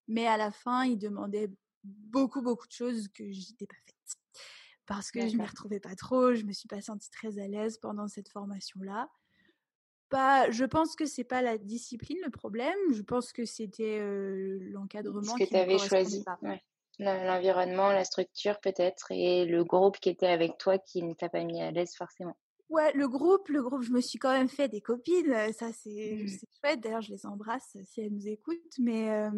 Mais 0.07 0.27
à 0.27 0.37
la 0.37 0.51
fin, 0.51 0.85
ils 0.85 0.99
demandaient 0.99 1.51
beaucoup, 1.83 2.43
beaucoup 2.43 2.67
de 2.67 2.73
choses 2.73 3.09
que 3.09 3.31
je 3.33 3.51
n'étais 3.51 3.67
pas 3.67 3.77
faite. 3.87 3.95
Parce 4.87 5.11
que 5.11 5.27
je 5.27 5.35
ne 5.35 5.41
m'y 5.41 5.47
retrouvais 5.47 5.81
pas 5.81 5.95
trop, 5.95 6.35
je 6.35 6.43
ne 6.43 6.49
me 6.49 6.53
suis 6.53 6.69
pas 6.69 6.83
sentie 6.83 7.11
très 7.11 7.39
à 7.39 7.49
l'aise 7.49 7.79
pendant 7.79 8.07
cette 8.07 8.29
formation-là. 8.29 9.09
Pas, 10.11 10.51
je 10.51 10.67
pense 10.67 10.95
que 10.95 11.07
c'est 11.07 11.25
pas 11.25 11.41
la 11.41 11.57
discipline 11.57 12.19
le 12.23 12.31
problème, 12.31 12.77
je 12.93 13.01
pense 13.01 13.33
que 13.33 13.47
c'était 13.47 13.99
euh, 13.99 14.59
l'encadrement. 14.61 15.35
Que 15.37 15.45
tu 15.45 15.57
avais 15.57 15.79
choisi. 15.79 16.23
Pas. 16.23 16.39
L'environnement, 16.99 17.89
la 17.91 18.05
structure 18.05 18.61
peut-être, 18.61 19.11
et 19.11 19.45
le 19.45 19.65
groupe 19.65 19.99
qui 19.99 20.11
était 20.11 20.29
avec 20.29 20.59
toi 20.59 20.79
qui 20.79 21.03
ne 21.03 21.15
t'a 21.15 21.29
pas 21.29 21.43
mis 21.43 21.61
à 21.61 21.71
l'aise 21.71 21.95
forcément. 21.97 22.37
Ouais, 22.71 22.93
le 22.95 23.09
groupe, 23.09 23.49
le 23.49 23.63
groupe, 23.63 23.83
je 23.83 23.91
me 23.91 24.01
suis 24.01 24.19
quand 24.19 24.33
même 24.33 24.49
fait 24.49 24.69
des 24.69 24.81
copines, 24.81 25.53
ça 25.53 25.73
c'est 25.73 26.19
mmh. 26.23 26.29
chouette. 26.61 26.81
D'ailleurs, 26.81 27.03
je 27.03 27.13
les 27.13 27.27
embrasse 27.27 27.77
si 27.85 28.01
elles 28.01 28.13
nous 28.13 28.29
écoutent, 28.29 28.79
mais 28.79 29.29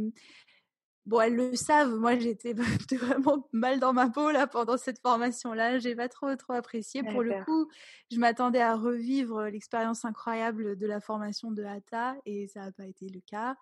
bon, 1.06 1.20
elles 1.20 1.34
le 1.34 1.54
savent. 1.54 1.94
Moi, 1.94 2.18
j'étais 2.18 2.52
vraiment 2.92 3.48
mal 3.52 3.80
dans 3.80 3.92
ma 3.92 4.10
peau 4.10 4.30
là 4.30 4.46
pendant 4.46 4.76
cette 4.76 5.00
formation-là. 5.00 5.78
J'ai 5.78 5.94
pas 5.94 6.08
trop 6.08 6.34
trop 6.36 6.52
apprécié. 6.52 7.02
Pour 7.02 7.22
le 7.22 7.42
coup, 7.44 7.70
je 8.10 8.18
m'attendais 8.18 8.60
à 8.60 8.74
revivre 8.74 9.44
l'expérience 9.44 10.04
incroyable 10.04 10.76
de 10.76 10.86
la 10.86 11.00
formation 11.00 11.50
de 11.50 11.64
Hatha 11.64 12.16
et 12.26 12.48
ça 12.48 12.60
n'a 12.60 12.72
pas 12.72 12.86
été 12.86 13.06
le 13.08 13.20
cas. 13.20 13.56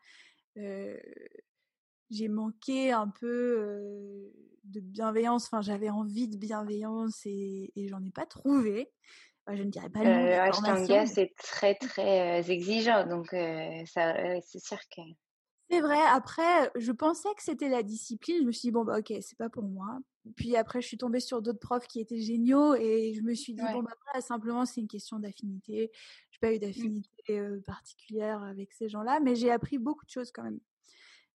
Euh, 0.57 0.97
j'ai 2.15 2.29
manqué 2.29 2.93
un 2.93 3.09
peu 3.09 4.33
de 4.65 4.81
bienveillance. 4.81 5.47
Enfin, 5.47 5.63
j'avais 5.63 5.91
envie 5.91 6.29
de 6.29 6.37
bienveillance 6.37 7.23
et, 7.27 7.73
et 7.77 7.89
j'en 7.89 8.03
ai 8.03 8.11
pas 8.11 8.27
trouvé. 8.27 8.91
je 9.51 9.63
ne 9.63 9.71
dirais 9.71 9.91
pas 9.91 10.03
le 10.03 10.11
nom. 10.11 10.43
Ashtanga, 10.43 11.07
c'est 11.07 11.35
très 11.37 11.75
très 11.75 12.51
exigeant, 12.51 13.07
donc 13.07 13.29
ça, 13.87 14.15
c'est 14.43 14.63
sûr 14.63 14.79
que. 14.95 15.03
C'est 15.71 15.81
vrai. 15.81 16.01
Après, 16.13 16.71
je 16.77 16.93
pensais 16.93 17.29
que 17.37 17.43
c'était 17.43 17.71
la 17.71 17.83
discipline. 17.83 18.37
Je 18.43 18.47
me 18.47 18.53
suis 18.53 18.69
dit 18.69 18.71
bon 18.71 18.85
bah 18.85 18.99
ok, 18.99 19.15
c'est 19.23 19.39
pas 19.39 19.49
pour 19.49 19.65
moi. 19.65 19.99
Puis 20.37 20.57
après, 20.57 20.83
je 20.83 20.87
suis 20.87 20.99
tombée 20.99 21.21
sur 21.21 21.41
d'autres 21.41 21.59
profs 21.59 21.87
qui 21.87 22.01
étaient 22.01 22.21
géniaux 22.21 22.75
et 22.75 23.15
je 23.15 23.23
me 23.23 23.35
suis 23.35 23.55
dit 23.55 23.63
bon 23.73 23.83
bah 23.83 24.21
simplement 24.21 24.67
c'est 24.67 24.83
une 24.83 24.89
question 24.89 25.19
d'affinité. 25.19 25.91
J'ai 26.31 26.39
pas 26.39 26.53
eu 26.53 26.57
mmh. 26.57 26.61
d'affinité 26.61 27.41
particulière 27.67 28.43
avec 28.43 28.73
ces 28.73 28.89
gens-là, 28.91 29.21
mais 29.21 29.35
j'ai 29.35 29.51
appris 29.51 29.79
beaucoup 29.79 30.05
de 30.05 30.11
choses 30.11 30.31
quand 30.33 30.43
même 30.43 30.61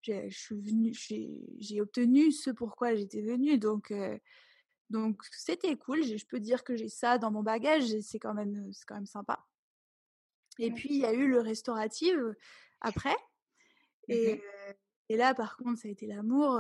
je 0.04 0.38
suis 0.38 0.60
venue, 0.60 0.94
j'ai 0.94 1.82
obtenu 1.82 2.32
ce 2.32 2.52
pourquoi 2.52 2.96
j'étais 2.96 3.22
venue. 3.22 3.58
Donc, 3.58 3.94
donc 4.90 5.22
c'était 5.32 5.76
cool. 5.78 6.04
Je 6.04 6.26
peux 6.26 6.40
dire 6.40 6.64
que 6.64 6.76
j'ai 6.76 6.90
ça 6.90 7.18
dans 7.18 7.32
mon 7.32 7.44
bagage. 7.44 8.00
C'est 8.02 8.20
quand 8.20 8.34
même, 8.34 8.72
c'est 8.74 8.86
quand 8.86 8.96
même 8.96 9.06
sympa. 9.06 9.46
Et 10.58 10.72
puis 10.72 10.90
il 10.92 10.98
y 10.98 11.06
a 11.06 11.14
eu 11.14 11.28
le 11.28 11.40
restauratif 11.40 12.16
après. 12.82 13.16
Mmh 14.08 14.14
et, 14.14 14.42
et, 15.10 15.18
là, 15.18 15.36
par 15.36 15.56
contre, 15.56 15.80
ça 15.82 15.88
a 15.88 15.92
été 15.92 16.08
l'amour. 16.08 16.60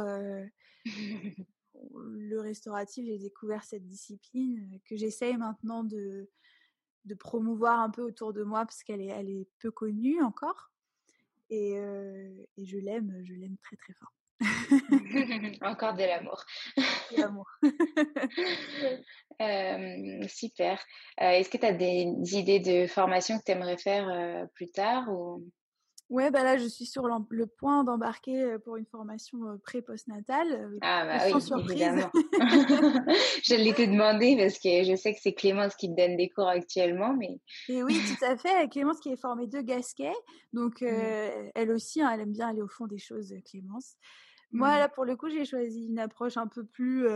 le 1.91 2.39
restauratif, 2.39 3.06
j'ai 3.06 3.17
découvert 3.17 3.63
cette 3.63 3.86
discipline 3.86 4.80
que 4.86 4.95
j'essaye 4.95 5.38
maintenant 5.38 5.84
de, 5.84 6.30
de 7.06 7.15
promouvoir 7.15 7.80
un 7.80 7.89
peu 7.89 8.02
autour 8.02 8.34
de 8.34 8.43
moi 8.43 8.65
parce 8.65 8.84
qu'elle 8.84 9.02
est, 9.02 9.08
elle 9.08 9.30
est 9.30 9.47
peu 9.60 9.71
connue 9.71 10.21
encore. 10.21 10.71
Et, 11.50 11.74
et 12.58 12.66
je 12.66 12.78
l'aime, 12.78 13.22
je 13.26 13.34
l'aime 13.34 13.58
très 13.64 13.76
très 13.76 13.94
fort. 13.94 14.14
Encore 15.62 15.96
de 15.96 16.04
l'amour. 16.04 16.46
l'amour. 17.18 17.48
super. 20.30 20.80
Est-ce 21.18 21.50
que 21.50 21.58
tu 21.58 21.66
as 21.66 21.74
des 21.74 22.06
idées 22.38 22.60
de 22.60 22.88
formation 22.88 23.40
que 23.40 23.44
tu 23.44 23.52
aimerais 23.52 23.78
faire 23.78 24.48
plus 24.54 24.70
tard 24.70 25.10
ou... 25.10 25.44
Ouais, 26.10 26.32
bah 26.32 26.43
là, 26.43 26.58
je 26.58 26.65
suis 26.65 26.88
sur 26.88 27.08
le 27.08 27.45
point 27.45 27.84
d'embarquer 27.84 28.58
pour 28.65 28.78
une 28.78 28.86
formation 28.88 29.60
pré-postnatale. 29.63 30.72
Ah, 30.82 31.06
bah 31.06 31.24
oui, 31.32 31.41
surprise. 31.41 31.72
évidemment. 31.72 32.10
je 33.43 33.56
l'ai 33.56 33.74
te 33.74 33.84
demandé 33.84 34.36
parce 34.36 34.58
que 34.58 34.84
je 34.84 34.95
sais 34.95 35.13
que 35.13 35.19
c'est 35.22 35.34
Clémence 35.34 35.76
qui 35.76 35.88
te 35.88 35.95
donne 35.95 36.17
des 36.17 36.30
cours 36.30 36.48
actuellement. 36.48 37.13
Mais... 37.13 37.39
Et 37.67 37.84
oui, 37.84 38.02
tout 38.08 38.26
à 38.26 38.36
fait. 38.38 38.67
Clémence 38.69 39.00
qui 39.00 39.10
est 39.10 39.22
formée 39.22 39.45
de 39.45 39.62
Gasquet. 39.62 40.13
Donc, 40.52 40.82
mmh. 40.82 41.52
elle 41.54 41.72
aussi, 41.72 42.02
hein, 42.02 42.10
elle 42.12 42.22
aime 42.22 42.32
bien 42.32 42.50
aller 42.50 42.63
au 42.63 42.67
fond 42.67 42.88
des 42.88 42.98
choses, 42.98 43.32
Clémence. 43.45 43.95
Moi, 44.52 44.69
mmh. 44.69 44.80
là, 44.80 44.89
pour 44.89 45.06
le 45.06 45.15
coup, 45.15 45.30
j'ai 45.30 45.45
choisi 45.45 45.86
une 45.86 46.00
approche 46.00 46.38
un 46.38 46.48
peu 46.48 46.65
plus 46.65 47.08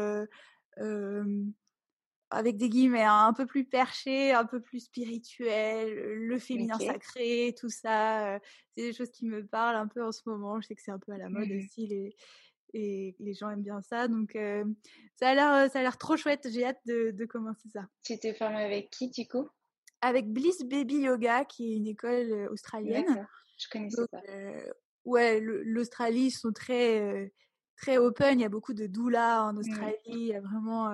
avec 2.33 2.57
des 2.57 2.69
guillemets 2.69 3.03
hein, 3.03 3.27
un 3.27 3.33
peu 3.33 3.45
plus 3.45 3.63
perché, 3.63 4.33
un 4.33 4.45
peu 4.45 4.59
plus 4.59 4.81
spirituel, 4.81 5.93
le 5.93 6.39
féminin 6.39 6.77
sacré, 6.79 7.55
tout 7.57 7.69
ça. 7.69 8.39
c'est 8.75 8.83
des 8.83 8.93
choses 8.93 9.11
qui 9.11 9.25
me 9.25 9.45
parlent 9.45 9.75
un 9.75 9.87
peu 9.87 10.03
en 10.03 10.11
ce 10.11 10.21
moment. 10.25 10.59
Je 10.59 10.67
sais 10.67 10.75
que 10.75 10.81
c'est 10.81 10.91
un 10.91 10.99
peu 10.99 11.11
à 11.11 11.17
la 11.17 11.29
mode 11.29 11.49
mmh. 11.49 11.57
aussi, 11.57 11.87
les, 11.87 12.15
et 12.73 13.15
les 13.19 13.33
gens 13.33 13.49
aiment 13.49 13.61
bien 13.61 13.81
ça. 13.81 14.07
Donc 14.07 14.31
ça 15.15 15.29
a 15.29 15.35
l'air, 15.35 15.71
ça 15.71 15.79
a 15.79 15.81
l'air 15.81 15.97
trop 15.97 16.17
chouette. 16.17 16.47
J'ai 16.51 16.65
hâte 16.65 16.81
de, 16.85 17.25
commencer 17.25 17.69
ça. 17.69 17.87
Tu 18.03 18.17
t'es 18.17 18.33
formée 18.33 18.63
avec 18.63 18.89
qui 18.89 19.09
du 19.09 19.27
coup? 19.27 19.47
Avec 20.01 20.27
Bliss 20.27 20.63
Baby 20.65 20.95
Yoga, 20.95 21.45
qui 21.45 21.71
est 21.71 21.77
une 21.77 21.87
école 21.87 22.49
australienne. 22.51 23.27
Je 23.57 23.67
connaissais 23.71 24.07
pas. 24.11 24.21
ouais, 25.05 25.39
l'Australie 25.39 26.31
sont 26.31 26.51
très 26.51 27.31
très 27.77 27.97
open. 27.97 28.39
Il 28.39 28.41
y 28.41 28.45
a 28.45 28.49
beaucoup 28.49 28.73
de 28.73 28.87
doula 28.87 29.45
en 29.45 29.53
mmh. 29.53 29.57
Australie. 29.57 29.97
Il 30.07 30.27
y 30.27 30.35
a 30.35 30.41
vraiment 30.41 30.91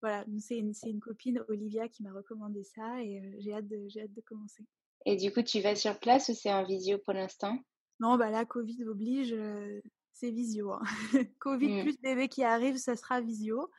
voilà, 0.00 0.24
c'est 0.38 0.58
une, 0.58 0.72
une, 0.84 1.00
copine, 1.00 1.44
Olivia, 1.48 1.88
qui 1.88 2.02
m'a 2.02 2.12
recommandé 2.12 2.64
ça 2.64 3.02
et 3.02 3.22
j'ai 3.38 3.52
hâte, 3.52 3.68
de, 3.68 3.86
hâte 3.98 4.12
de 4.12 4.20
commencer. 4.22 4.64
Et 5.06 5.16
du 5.16 5.32
coup, 5.32 5.42
tu 5.42 5.60
vas 5.60 5.74
sur 5.74 5.98
place 5.98 6.28
ou 6.28 6.34
c'est 6.34 6.52
en 6.52 6.64
visio 6.64 6.98
pour 6.98 7.14
l'instant? 7.14 7.58
Non, 8.00 8.16
bah 8.16 8.30
là, 8.30 8.44
Covid 8.44 8.84
oblige, 8.84 9.34
c'est 10.12 10.30
visio. 10.30 10.72
Hein. 10.72 10.82
Covid 11.40 11.68
mmh. 11.68 11.82
plus 11.82 12.00
bébé 12.00 12.28
qui 12.28 12.44
arrive, 12.44 12.76
ça 12.76 12.96
sera 12.96 13.20
visio. 13.20 13.70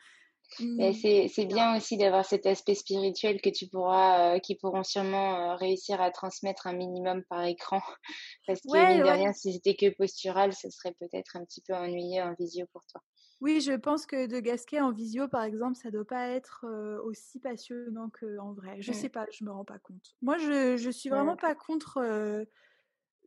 Mmh. 0.59 0.93
C'est 0.93 1.45
bien 1.45 1.77
aussi 1.77 1.97
d'avoir 1.97 2.25
cet 2.25 2.45
aspect 2.45 2.75
spirituel 2.75 3.39
que 3.41 3.49
tu 3.49 3.67
pourras, 3.67 4.39
qui 4.39 4.55
pourront 4.55 4.83
sûrement 4.83 5.55
réussir 5.55 6.01
à 6.01 6.11
transmettre 6.11 6.67
un 6.67 6.73
minimum 6.73 7.23
par 7.29 7.45
écran. 7.45 7.79
Parce 8.47 8.59
que, 8.61 8.93
mine 8.93 9.03
de 9.03 9.09
rien, 9.09 9.33
si 9.33 9.53
c'était 9.53 9.75
que 9.75 9.95
postural, 9.95 10.53
ce 10.53 10.69
serait 10.69 10.93
peut-être 10.99 11.37
un 11.37 11.45
petit 11.45 11.61
peu 11.61 11.73
ennuyeux 11.73 12.23
en 12.23 12.33
visio 12.37 12.65
pour 12.73 12.85
toi. 12.87 13.01
Oui, 13.41 13.59
je 13.59 13.73
pense 13.73 14.05
que 14.05 14.27
de 14.27 14.39
Gasquet 14.39 14.79
en 14.79 14.91
visio, 14.91 15.27
par 15.27 15.43
exemple, 15.43 15.75
ça 15.75 15.89
doit 15.89 16.05
pas 16.05 16.27
être 16.27 16.65
aussi 17.03 17.39
passionnant 17.39 18.09
qu'en 18.09 18.53
vrai. 18.53 18.79
Je 18.81 18.91
ne 18.91 18.95
sais 18.95 19.09
pas, 19.09 19.25
je 19.31 19.43
me 19.43 19.51
rends 19.51 19.65
pas 19.65 19.79
compte. 19.79 20.15
Moi, 20.21 20.37
je 20.37 20.77
je 20.77 20.89
suis 20.91 21.09
vraiment 21.09 21.35
pas 21.35 21.55
contre 21.55 22.45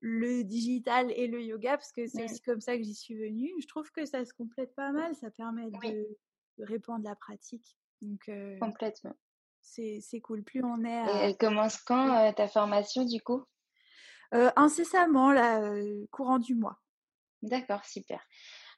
le 0.00 0.44
digital 0.44 1.10
et 1.12 1.26
le 1.26 1.42
yoga 1.42 1.76
parce 1.76 1.90
que 1.90 2.06
c'est 2.06 2.24
aussi 2.24 2.40
comme 2.42 2.60
ça 2.60 2.76
que 2.76 2.84
j'y 2.84 2.94
suis 2.94 3.16
venue. 3.16 3.50
Je 3.60 3.66
trouve 3.66 3.90
que 3.90 4.04
ça 4.04 4.24
se 4.24 4.32
complète 4.32 4.74
pas 4.76 4.92
mal, 4.92 5.14
ça 5.16 5.30
permet 5.30 5.70
de, 5.70 6.16
répandre 6.60 7.04
la 7.04 7.16
pratique. 7.16 7.76
Donc 8.00 8.30
complètement. 8.60 9.16
C'est 9.62 10.20
cool. 10.22 10.44
Plus 10.44 10.62
on 10.62 10.84
est. 10.84 11.06
Et 11.06 11.16
elle 11.22 11.36
commence 11.36 11.78
quand 11.78 12.32
ta 12.34 12.46
formation 12.46 13.04
du 13.04 13.20
coup? 13.20 13.42
Incessamment, 14.30 15.32
là, 15.32 15.60
courant 16.12 16.38
du 16.38 16.54
mois. 16.54 16.78
D'accord, 17.42 17.84
super. 17.84 18.24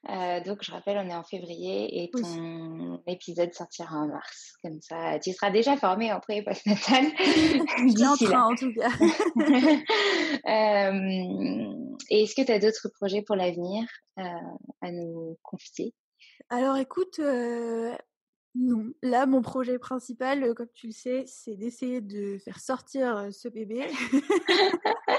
Euh, 0.08 0.40
donc, 0.40 0.62
je 0.62 0.70
rappelle, 0.70 0.98
on 0.98 1.08
est 1.08 1.14
en 1.14 1.24
février 1.24 2.02
et 2.02 2.10
ton 2.10 3.02
épisode 3.06 3.52
sortira 3.52 3.96
en 3.96 4.08
mars. 4.08 4.54
Comme 4.62 4.80
ça, 4.80 5.18
tu 5.18 5.32
seras 5.32 5.50
déjà 5.50 5.76
formé 5.76 6.12
en 6.12 6.20
pré 6.20 6.38
et 6.38 6.42
post-natal. 6.42 7.06
Bien 7.94 8.12
en 8.12 8.16
train, 8.16 8.42
en 8.42 8.54
tout 8.54 8.72
cas. 8.72 8.90
euh, 10.48 11.74
et 12.10 12.22
est-ce 12.22 12.34
que 12.34 12.42
tu 12.42 12.52
as 12.52 12.58
d'autres 12.58 12.88
projets 12.94 13.22
pour 13.22 13.36
l'avenir 13.36 13.84
euh, 14.18 14.22
à 14.82 14.92
nous 14.92 15.36
confier? 15.42 15.92
Alors, 16.50 16.76
écoute, 16.76 17.18
non. 17.18 18.86
Là, 19.02 19.26
mon 19.26 19.42
projet 19.42 19.78
principal, 19.78 20.54
comme 20.54 20.70
tu 20.72 20.86
le 20.86 20.92
sais, 20.92 21.24
c'est 21.26 21.56
d'essayer 21.56 22.00
de 22.00 22.38
faire 22.38 22.60
sortir 22.60 23.28
ce 23.32 23.48
bébé. 23.48 23.86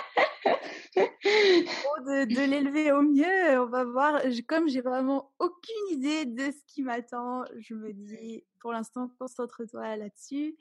de, 2.05 2.25
de 2.25 2.49
l'élever 2.49 2.91
au 2.91 3.01
mieux. 3.01 3.59
On 3.59 3.65
va 3.67 3.83
voir. 3.83 4.21
Comme 4.47 4.67
j'ai 4.67 4.81
vraiment 4.81 5.31
aucune 5.39 5.87
idée 5.91 6.25
de 6.25 6.51
ce 6.51 6.63
qui 6.67 6.83
m'attend, 6.83 7.43
je 7.57 7.73
me 7.73 7.93
dis, 7.93 8.45
pour 8.59 8.71
l'instant, 8.71 9.11
concentre-toi 9.19 9.95
là-dessus. 9.97 10.57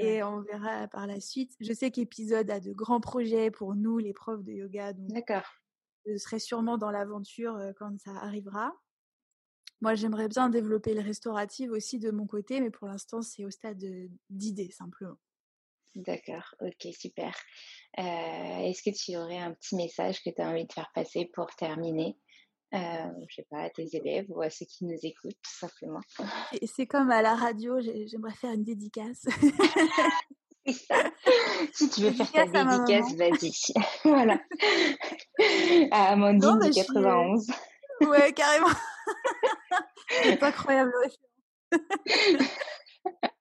Et 0.00 0.22
on 0.22 0.40
verra 0.42 0.86
par 0.88 1.06
la 1.06 1.20
suite. 1.20 1.56
Je 1.60 1.72
sais 1.72 1.90
qu'épisode 1.90 2.50
a 2.50 2.60
de 2.60 2.72
grands 2.72 3.00
projets 3.00 3.50
pour 3.50 3.74
nous, 3.74 3.98
les 3.98 4.12
profs 4.12 4.44
de 4.44 4.52
yoga. 4.52 4.92
D'accord. 4.92 5.42
Je 6.06 6.16
serai 6.16 6.38
sûrement 6.38 6.78
dans 6.78 6.90
l'aventure 6.90 7.58
quand 7.78 7.98
ça 7.98 8.12
arrivera. 8.12 8.72
Moi, 9.80 9.94
j'aimerais 9.94 10.28
bien 10.28 10.48
développer 10.48 10.94
le 10.94 11.00
restauratif 11.00 11.70
aussi 11.70 11.98
de 11.98 12.10
mon 12.10 12.26
côté, 12.26 12.60
mais 12.60 12.70
pour 12.70 12.88
l'instant, 12.88 13.22
c'est 13.22 13.44
au 13.44 13.50
stade 13.50 13.84
d'idée 14.30 14.70
simplement. 14.70 15.18
D'accord, 15.98 16.54
ok, 16.60 16.94
super. 16.96 17.34
Euh, 17.98 18.02
Est-ce 18.02 18.82
que 18.88 18.96
tu 18.96 19.16
aurais 19.16 19.38
un 19.38 19.52
petit 19.52 19.74
message 19.74 20.22
que 20.22 20.30
tu 20.30 20.40
as 20.40 20.48
envie 20.48 20.64
de 20.64 20.72
faire 20.72 20.88
passer 20.94 21.28
pour 21.34 21.48
terminer 21.56 22.16
euh, 22.72 23.08
Je 23.28 23.34
sais 23.34 23.46
pas, 23.50 23.62
à 23.62 23.70
tes 23.70 23.96
élèves 23.96 24.26
ou 24.28 24.40
à 24.40 24.48
ceux 24.48 24.66
qui 24.66 24.84
nous 24.84 24.96
écoutent, 25.02 25.34
tout 25.42 25.58
simplement? 25.58 25.98
C'est 26.72 26.86
comme 26.86 27.10
à 27.10 27.20
la 27.20 27.34
radio, 27.34 27.80
j'aimerais 27.80 28.34
faire 28.34 28.52
une 28.52 28.62
dédicace. 28.62 29.26
si 31.72 31.90
tu 31.90 32.02
veux 32.02 32.12
faire 32.12 32.30
ta 32.30 32.46
dédicace, 32.46 33.12
vas-y. 33.16 33.50
voilà. 34.04 34.40
À 35.90 36.12
Amandine 36.12 36.60
de 36.60 36.72
91. 36.72 37.50
Ouais, 38.02 38.32
carrément. 38.32 38.68
C'est 40.22 40.40
incroyable. 40.42 40.92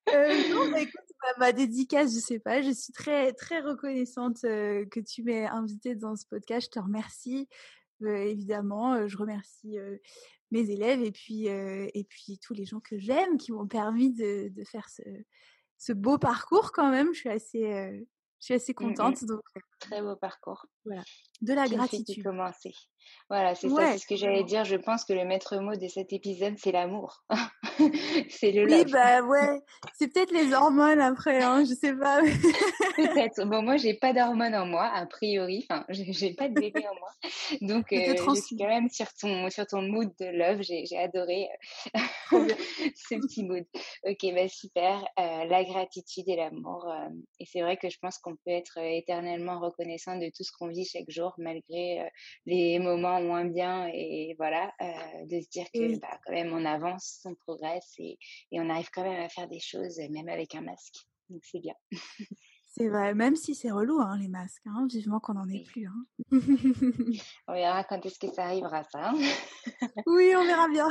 euh, 0.09 0.49
non, 0.49 0.65
mais 0.71 0.83
écoute, 0.83 1.06
ma, 1.37 1.51
dédicace, 1.51 2.13
je 2.13 2.19
sais 2.19 2.39
pas, 2.39 2.61
je 2.61 2.71
suis 2.71 2.93
très, 2.93 3.33
très 3.33 3.59
reconnaissante 3.59 4.41
que 4.41 4.99
tu 4.99 5.23
m'aies 5.23 5.45
invitée 5.45 5.95
dans 5.95 6.15
ce 6.15 6.25
podcast. 6.25 6.67
Je 6.67 6.79
te 6.79 6.83
remercie, 6.83 7.47
euh, 8.03 8.17
évidemment. 8.17 9.07
je 9.07 9.17
remercie 9.17 9.77
mes 10.51 10.69
élèves 10.69 11.01
et 11.01 11.11
puis, 11.11 11.47
et 11.47 12.07
puis 12.09 12.39
tous 12.39 12.53
les 12.53 12.65
gens 12.65 12.79
que 12.79 12.97
j'aime 12.97 13.37
qui 13.37 13.51
m'ont 13.51 13.67
permis 13.67 14.13
de, 14.13 14.49
de 14.49 14.63
faire 14.63 14.89
ce, 14.89 15.03
ce, 15.77 15.93
beau 15.93 16.17
parcours 16.17 16.71
quand 16.71 16.89
même. 16.89 17.13
Je 17.13 17.19
suis 17.19 17.29
assez, 17.29 17.61
je 18.39 18.45
suis 18.45 18.53
assez 18.53 18.73
contente. 18.73 19.23
Donc, 19.25 19.41
très 19.79 20.01
beau 20.01 20.15
parcours. 20.15 20.65
Voilà. 20.85 21.03
De 21.41 21.53
la 21.53 21.67
gratitude. 21.67 22.23
commencer. 22.23 22.73
Voilà, 23.29 23.55
c'est 23.55 23.67
ouais, 23.67 23.83
ça, 23.83 23.91
c'est 23.93 23.97
ce 23.99 24.07
que 24.07 24.15
j'allais 24.15 24.43
dire. 24.43 24.63
Je 24.63 24.75
pense 24.75 25.03
que 25.03 25.13
le 25.13 25.25
maître 25.25 25.57
mot 25.57 25.75
de 25.75 25.87
cet 25.87 26.13
épisode, 26.13 26.55
c'est 26.57 26.71
l'amour. 26.71 27.23
c'est 28.29 28.51
le 28.51 28.65
love. 28.65 28.85
Oui, 28.85 28.91
bah 28.91 29.21
ouais. 29.21 29.59
C'est 29.97 30.07
peut-être 30.13 30.31
les 30.31 30.53
hormones 30.53 31.01
après, 31.01 31.43
hein, 31.43 31.63
je 31.63 31.73
sais 31.73 31.93
pas. 31.93 32.21
peut-être. 32.95 33.45
Bon, 33.45 33.61
moi, 33.61 33.77
j'ai 33.77 33.93
pas 33.93 34.13
d'hormones 34.13 34.55
en 34.55 34.65
moi, 34.65 34.89
a 34.93 35.05
priori. 35.05 35.65
Enfin, 35.69 35.85
j'ai 35.89 36.33
pas 36.33 36.47
de 36.47 36.53
bébé 36.53 36.85
en 36.87 36.95
moi. 36.95 37.09
Donc, 37.61 37.91
euh, 37.91 38.15
je 38.15 38.41
suis 38.41 38.57
quand 38.57 38.67
même 38.67 38.89
sur 38.89 39.11
ton, 39.13 39.49
sur 39.49 39.67
ton 39.67 39.81
mood 39.81 40.09
de 40.19 40.25
love. 40.25 40.61
J'ai 40.61 40.97
adoré 40.97 41.47
euh, 41.95 41.99
ce 42.95 43.15
petit 43.15 43.43
mood. 43.43 43.65
Ok, 44.05 44.25
bah 44.33 44.47
super. 44.47 45.05
Euh, 45.19 45.45
la 45.45 45.63
gratitude 45.65 46.27
et 46.27 46.37
l'amour. 46.37 46.87
Euh, 46.87 47.09
et 47.39 47.45
c'est 47.45 47.61
vrai 47.61 47.77
que 47.77 47.89
je 47.89 47.97
pense 48.01 48.17
qu'on 48.19 48.35
peut 48.35 48.51
être 48.51 48.77
éternellement 48.77 49.59
reconnaissant 49.67 50.17
de 50.17 50.29
tout 50.35 50.43
ce 50.43 50.51
qu'on 50.51 50.67
vit 50.67 50.85
chaque 50.85 51.09
jour, 51.09 51.33
malgré 51.37 52.09
les 52.45 52.79
moments 52.79 53.21
moins 53.21 53.45
bien 53.45 53.87
et 53.93 54.35
voilà, 54.37 54.71
euh, 54.81 55.25
de 55.25 55.39
se 55.39 55.49
dire 55.49 55.65
que 55.73 55.79
oui. 55.79 55.99
bah, 55.99 56.19
quand 56.25 56.33
même 56.33 56.53
on 56.53 56.65
avance, 56.65 57.21
on 57.25 57.35
progresse 57.35 57.93
et, 57.99 58.17
et, 58.51 58.59
on 58.59 58.69
arrive 58.69 58.89
quand 58.91 59.03
même 59.03 59.21
à 59.21 59.29
faire 59.29 59.47
des 59.47 59.59
choses 59.59 59.99
même 60.09 60.29
avec 60.29 60.55
un 60.55 60.61
masque. 60.61 60.95
Donc 61.29 61.41
c'est 61.45 61.59
bien. 61.59 61.75
C'est 62.77 62.89
vrai, 62.89 63.15
même 63.15 63.35
si 63.35 63.55
c'est 63.55 63.71
relou 63.71 63.99
hein, 64.01 64.19
les 64.19 64.27
masques, 64.27 64.61
hein, 64.67 64.85
vivement 64.87 65.19
qu'on 65.19 65.33
n'en 65.33 65.49
ait 65.49 65.63
plus. 65.63 65.87
Hein. 65.87 66.05
on 67.47 67.53
verra 67.53 67.83
quand 67.83 68.05
est-ce 68.05 68.19
que 68.19 68.31
ça 68.31 68.45
arrivera 68.45 68.83
ça. 68.83 69.13
oui, 70.05 70.33
on 70.35 70.45
verra 70.45 70.67
bien. 70.67 70.87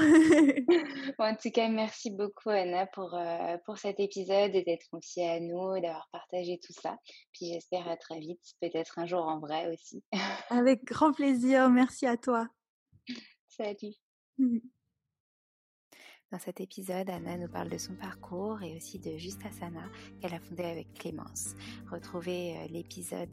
bon, 1.16 1.24
en 1.24 1.36
tout 1.36 1.50
cas, 1.52 1.68
merci 1.68 2.10
beaucoup 2.10 2.50
Anna 2.50 2.86
pour, 2.86 3.14
euh, 3.14 3.56
pour 3.64 3.78
cet 3.78 4.00
épisode 4.00 4.52
et 4.56 4.64
d'être 4.64 4.88
confiée 4.90 5.30
à 5.30 5.38
nous, 5.38 5.80
d'avoir 5.80 6.08
partagé 6.10 6.58
tout 6.60 6.72
ça. 6.72 6.98
Puis 7.32 7.52
j'espère 7.52 7.86
à 7.86 7.96
très 7.96 8.18
vite, 8.18 8.42
peut-être 8.60 8.98
un 8.98 9.06
jour 9.06 9.24
en 9.24 9.38
vrai 9.38 9.72
aussi. 9.72 10.02
Avec 10.50 10.84
grand 10.84 11.12
plaisir, 11.12 11.70
merci 11.70 12.06
à 12.06 12.16
toi. 12.16 12.48
Salut. 13.48 14.66
Dans 16.32 16.40
cet 16.40 16.60
épisode, 16.60 17.08
Anna 17.08 17.36
nous 17.36 17.46
parle 17.46 17.68
de 17.68 17.78
son 17.78 17.94
parcours 17.94 18.60
et 18.60 18.76
aussi 18.76 18.98
de 18.98 19.16
Justasana 19.16 19.84
qu'elle 20.20 20.34
a 20.34 20.40
fondé 20.40 20.64
avec 20.64 20.92
Clémence. 20.94 21.54
Retrouvez 21.88 22.56
euh, 22.56 22.66
l'épisode 22.68 23.30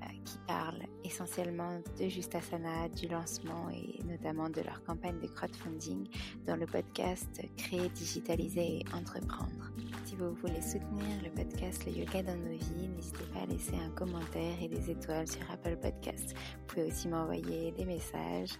euh, 0.00 0.04
qui 0.24 0.38
parle 0.46 0.84
essentiellement 1.02 1.80
de 1.98 2.08
Justasana, 2.08 2.88
du 2.90 3.08
lancement 3.08 3.68
et 3.70 4.04
notamment 4.04 4.50
de 4.50 4.60
leur 4.60 4.84
campagne 4.84 5.18
de 5.18 5.26
crowdfunding 5.26 6.08
dans 6.46 6.54
le 6.54 6.66
podcast 6.66 7.42
Créer, 7.56 7.88
digitaliser 7.88 8.78
et 8.78 8.84
entreprendre. 8.94 9.72
Si 10.04 10.14
vous 10.14 10.32
voulez 10.34 10.62
soutenir 10.62 11.20
le 11.24 11.30
podcast 11.30 11.84
Le 11.86 11.92
Yoga 11.92 12.22
dans 12.22 12.36
nos 12.36 12.56
vies, 12.56 12.88
n'hésitez 12.88 13.24
pas 13.34 13.40
à 13.40 13.46
laisser 13.46 13.74
un 13.74 13.90
commentaire 13.90 14.62
et 14.62 14.68
des 14.68 14.92
étoiles 14.92 15.26
sur 15.26 15.42
Apple 15.50 15.76
Podcast. 15.76 16.36
Vous 16.36 16.66
pouvez 16.68 16.84
aussi 16.84 17.08
m'envoyer 17.08 17.72
des 17.72 17.84
messages, 17.84 18.54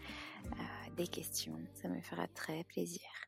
euh, 0.47 0.95
des 0.97 1.07
questions, 1.07 1.61
ça 1.75 1.89
me 1.89 2.01
fera 2.01 2.27
très 2.35 2.65
plaisir. 2.65 3.28